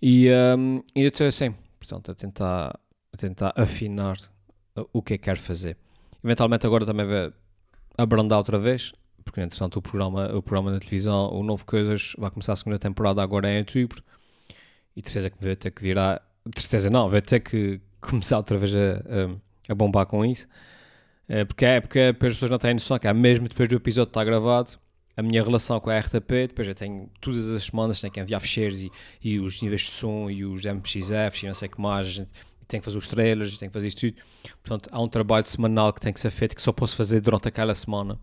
E, 0.03 0.29
um, 0.31 0.83
e 0.95 1.03
eu 1.03 1.09
estou 1.09 1.27
assim, 1.27 1.55
portanto, 1.79 2.13
a 2.13 2.15
tentar, 2.15 2.79
a 3.13 3.17
tentar 3.17 3.53
afinar 3.57 4.19
o 4.93 5.03
que 5.03 5.15
é 5.15 5.19
que 5.19 5.25
quero 5.25 5.41
fazer. 5.41 5.77
Eventualmente 6.23 6.67
agora 6.67 6.85
também 6.85 7.07
vai 7.07 7.33
abrandar 7.99 8.39
outra 8.39 8.59
vez, 8.59 8.93
porque 9.25 9.41
entretanto 9.41 9.77
o 9.77 9.83
programa, 9.83 10.35
o 10.35 10.41
programa 10.41 10.71
na 10.71 10.79
televisão, 10.79 11.31
o 11.35 11.43
Novo 11.43 11.67
Coisas, 11.67 12.15
vai 12.17 12.31
começar 12.31 12.53
a 12.53 12.57
segunda 12.57 12.79
temporada 12.79 13.21
agora 13.21 13.51
em 13.51 13.59
outubro, 13.59 14.03
e 14.97 15.03
tristeza 15.03 15.29
que 15.29 15.37
vai 15.45 15.57
ter 15.57 15.71
que 15.73 15.83
virar, 15.83 16.23
tristeza 16.55 16.89
não, 16.89 17.11
vai 17.11 17.21
ter 17.21 17.41
que 17.41 17.81
começar 18.01 18.39
outra 18.39 18.57
vez 18.57 18.75
a, 18.75 18.79
a, 18.79 19.73
a 19.73 19.75
bombar 19.75 20.07
com 20.07 20.25
isso, 20.25 20.47
é, 21.29 21.45
porque 21.45 21.65
é 21.65 21.81
porque 21.81 21.99
as 21.99 22.17
pessoas 22.17 22.51
não 22.51 22.59
têm 22.59 22.73
noção 22.73 22.99
que 22.99 23.07
é 23.07 23.13
mesmo 23.13 23.49
depois 23.49 23.69
do 23.69 23.75
episódio 23.75 24.09
estar 24.09 24.25
gravado, 24.25 24.79
a 25.17 25.23
minha 25.23 25.43
relação 25.43 25.81
com 25.81 25.91
a 25.91 25.99
RTP, 25.99 26.47
depois 26.47 26.69
eu 26.69 26.77
tenho 26.77 27.11
todas 27.21 27.51
as 27.51 27.65
semanas 27.65 28.01
tenho 28.01 28.13
que 28.13 28.21
enviar 28.21 28.41
ficheiros 28.41 28.81
e, 28.81 28.93
e 29.21 29.41
os 29.41 29.61
níveis 29.61 29.81
de 29.83 29.91
som 29.91 30.31
e 30.31 30.45
os 30.45 30.65
MXFs 30.65 31.43
e 31.43 31.47
não 31.47 31.55
sei 31.55 31.69
o 31.69 31.73
que 31.73 31.81
mais, 31.81 32.21
a 32.21 32.58
tem 32.69 32.81
que 32.81 32.85
fazer 32.85 32.99
os 32.99 33.09
trailers, 33.09 33.59
tem 33.59 33.69
que 33.69 33.73
fazer 33.73 33.89
isto 33.89 34.01
tudo. 34.01 34.23
Portanto, 34.63 34.89
há 34.93 35.01
um 35.01 35.09
trabalho 35.09 35.49
semanal 35.49 35.93
que 35.93 36.01
tem 36.01 36.13
que 36.13 36.21
ser 36.21 36.31
feito 36.31 36.55
que 36.55 36.63
só 36.63 36.71
posso 36.71 36.95
fazer 36.95 37.21
durante 37.21 37.49
aquela 37.49 37.75
semana. 37.75 38.21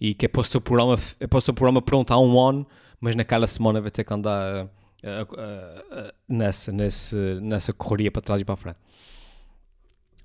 E 0.00 0.14
que 0.14 0.26
é 0.26 0.28
posto 0.28 0.58
o 0.58 0.60
programa, 0.60 0.98
é 1.20 1.26
posto 1.26 1.50
o 1.50 1.54
programa 1.54 1.80
pronto 1.80 2.12
há 2.12 2.18
um 2.18 2.38
ano, 2.38 2.66
mas 3.00 3.14
naquela 3.14 3.46
semana 3.46 3.80
vai 3.80 3.90
ter 3.90 4.04
que 4.04 4.12
andar 4.12 4.64
uh, 4.64 4.68
uh, 4.68 6.08
uh, 6.08 6.12
nessa, 6.28 6.72
nessa 7.40 7.72
correria 7.72 8.10
para 8.10 8.22
trás 8.22 8.40
e 8.40 8.44
para 8.44 8.54
a 8.54 8.56
frente. 8.56 8.78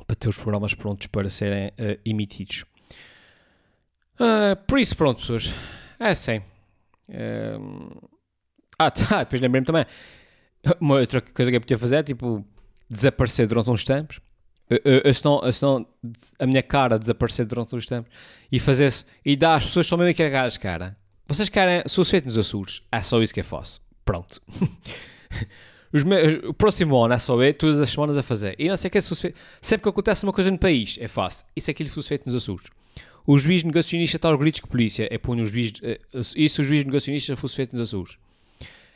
Para 0.05 0.15
ter 0.15 0.27
os 0.27 0.37
programas 0.37 0.73
prontos 0.73 1.07
para 1.07 1.29
serem 1.29 1.71
emitidos. 2.03 2.65
por 4.67 4.79
isso, 4.79 4.97
pronto, 4.97 5.19
pessoas. 5.19 5.53
É 5.99 6.09
assim. 6.09 6.41
ah, 8.77 8.91
tá. 8.91 9.19
Depois 9.19 9.39
lembrei-me 9.39 9.65
também. 9.65 9.85
Uma 10.79 10.95
outra 10.95 11.21
coisa 11.21 11.49
que 11.51 11.55
eu 11.55 11.61
podia 11.61 11.77
fazer 11.77 11.97
é 11.97 12.03
tipo 12.03 12.45
desaparecer 12.93 13.47
durante 13.47 13.69
uns 13.69 13.83
tempos, 13.83 14.19
não, 15.61 15.85
a 16.39 16.45
minha 16.45 16.63
cara 16.63 16.97
desaparecer 16.97 17.45
durante 17.45 17.75
uns 17.75 17.85
tempos 17.85 18.11
e 18.51 18.59
fazer-se 18.59 19.05
e 19.25 19.35
dar 19.35 19.55
às 19.55 19.65
pessoas 19.65 19.87
só 19.87 19.97
mesmo 19.97 20.13
que 20.13 20.23
as 20.23 20.57
cara. 20.57 20.95
Vocês 21.27 21.49
querem, 21.49 21.83
se 21.85 22.03
feito 22.05 22.25
nos 22.25 22.37
Açores, 22.37 22.81
é 22.91 23.01
só 23.01 23.21
isso 23.21 23.33
que 23.33 23.39
eu 23.39 23.45
faço. 23.45 23.81
Pronto. 24.05 24.41
O 26.47 26.53
próximo 26.55 26.97
ano 27.03 27.13
é 27.13 27.19
só 27.19 27.39
eu, 27.39 27.53
todas 27.53 27.79
as 27.79 27.87
semanas 27.87 28.17
a 28.17 28.23
fazer. 28.23 28.55
E 28.57 28.67
não 28.67 28.75
sei 28.75 28.87
o 28.87 28.91
que 28.91 28.97
é 28.97 29.01
feito. 29.01 29.39
Sempre 29.61 29.83
que 29.83 29.89
acontece 29.89 30.23
uma 30.23 30.33
coisa 30.33 30.49
no 30.49 30.57
país, 30.57 30.97
é 30.99 31.07
fácil. 31.07 31.45
Isso 31.55 31.69
é 31.69 31.71
aquilo 31.71 31.87
que 31.87 32.01
feito 32.01 32.25
nos 32.25 32.33
Açores. 32.33 32.65
O 33.27 33.37
juiz 33.37 33.63
negacionista 33.63 34.17
está 34.17 34.27
aos 34.27 34.39
gritos 34.39 34.59
com 34.59 34.67
a 34.67 34.71
polícia. 34.71 35.07
É 35.11 35.19
punho 35.19 35.43
o 35.43 35.45
juiz. 35.45 35.71
Eh, 35.83 35.99
isso 36.35 36.63
o 36.63 36.65
juiz 36.65 36.83
negacionista 36.83 37.35
fosse 37.35 37.55
feito 37.55 37.73
nos 37.73 37.87
Açores. 37.87 38.17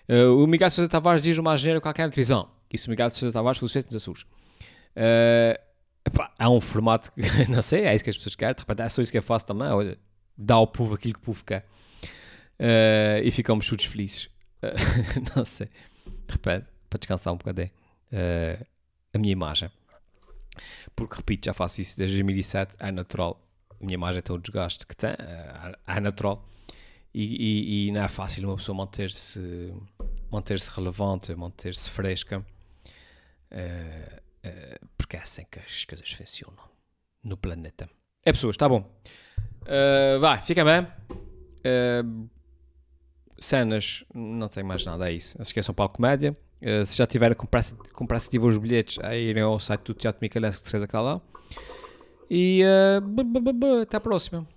Uh, 0.10 0.44
o 0.44 0.48
Miguel 0.48 0.72
Sousa 0.72 0.90
Tavares 0.90 1.22
diz 1.22 1.38
uma 1.38 1.54
asneira 1.54 1.80
qualquer 1.80 2.06
na 2.06 2.10
televisão. 2.10 2.50
Isso 2.72 2.88
o 2.88 2.92
Miguel 2.92 3.10
Sousa 3.12 3.34
Tavares 3.34 3.60
feito 3.60 3.86
nos 3.86 3.96
Açores. 3.96 4.24
Uh, 4.96 5.58
epá, 6.06 6.34
há 6.38 6.50
um 6.50 6.60
formato 6.60 7.12
que, 7.12 7.22
não 7.50 7.62
sei, 7.62 7.86
é 7.86 7.96
isso 7.96 8.04
que 8.04 8.10
as 8.10 8.18
pessoas 8.18 8.36
querem. 8.36 8.56
De 8.56 8.62
repente 8.62 8.82
é 8.82 8.90
só 8.90 9.02
isso 9.02 9.12
que 9.12 9.18
eu 9.18 9.24
faço 9.24 9.46
também. 9.46 9.68
Olha, 9.68 9.98
dá 10.38 10.56
ao 10.56 10.68
povo 10.68 10.96
aquilo 10.96 11.14
que 11.14 11.20
o 11.20 11.24
povo 11.24 11.44
quer. 11.44 11.66
Uh, 12.60 13.24
e 13.24 13.32
ficamos 13.32 13.68
todos 13.68 13.86
felizes. 13.86 14.30
não 15.36 15.46
sei. 15.46 15.68
De 16.06 16.34
repente, 16.34 16.66
para 16.90 17.00
descansar 17.00 17.34
um 17.34 17.38
bocadinho. 17.38 17.72
a 19.14 19.18
minha 19.18 19.32
imagem. 19.32 19.70
Porque, 20.96 21.16
repito, 21.16 21.46
já 21.46 21.54
faço 21.54 21.82
isso 21.82 21.98
desde 21.98 22.18
2007. 22.18 22.76
É 22.80 22.92
natural. 22.92 23.42
A 23.70 23.86
minha 23.86 23.94
imagem 23.94 24.22
tem 24.22 24.36
o 24.36 24.40
desgaste 24.40 24.86
que 24.86 24.96
tem. 24.96 25.12
É 25.86 26.00
natural 26.00 26.48
e, 27.14 27.24
e, 27.24 27.88
e, 27.88 27.92
não 27.92 28.04
é 28.04 28.08
fácil 28.08 28.48
uma 28.48 28.58
pessoa 28.58 28.78
manter-se 28.78 29.74
manter-se 30.30 30.70
relevante, 30.70 31.34
manter-se 31.34 31.90
fresca, 31.90 32.46
uh, 33.52 34.16
uh, 34.48 34.88
porque 34.98 35.18
é 35.18 35.20
assim 35.20 35.46
que 35.50 35.60
as 35.60 35.86
coisas 35.86 36.12
funcionam 36.12 36.64
no 37.24 37.38
planeta. 37.38 37.90
É 38.26 38.32
pessoas, 38.32 38.56
está 38.56 38.68
bom. 38.68 38.82
Uh, 39.64 40.20
vai, 40.20 40.42
fica 40.42 40.64
bem. 40.64 40.88
cenas, 43.40 44.04
não 44.14 44.48
tenho 44.48 44.66
mais 44.66 44.86
nada, 44.86 45.10
é 45.10 45.14
isso. 45.14 45.38
Não 45.38 45.46
se 45.46 45.50
esqueçam 45.50 45.74
para 45.74 45.86
a 45.86 45.90
comédia. 45.90 46.38
se 46.86 46.98
já 46.98 47.06
tiverem 47.06 47.36
com 47.36 47.46
pressa, 47.46 47.76
tiver 48.30 48.48
os 48.48 48.58
bilhetes, 48.58 48.98
aí 49.04 49.30
irem 49.30 49.44
ao 49.44 49.60
site 49.60 49.84
do 49.84 49.94
Teatro 49.94 50.20
Micalense 50.22 50.62
que 50.62 50.70
se 50.70 50.88
cá 50.88 51.02
lá. 51.02 51.22
E 52.30 52.62
até 53.82 53.98
a 53.98 54.02
próxima. 54.02 54.48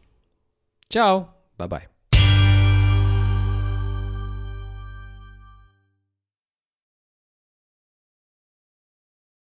Tchau. 0.88 1.46
Bye 1.56 1.68
bye. 1.68 1.99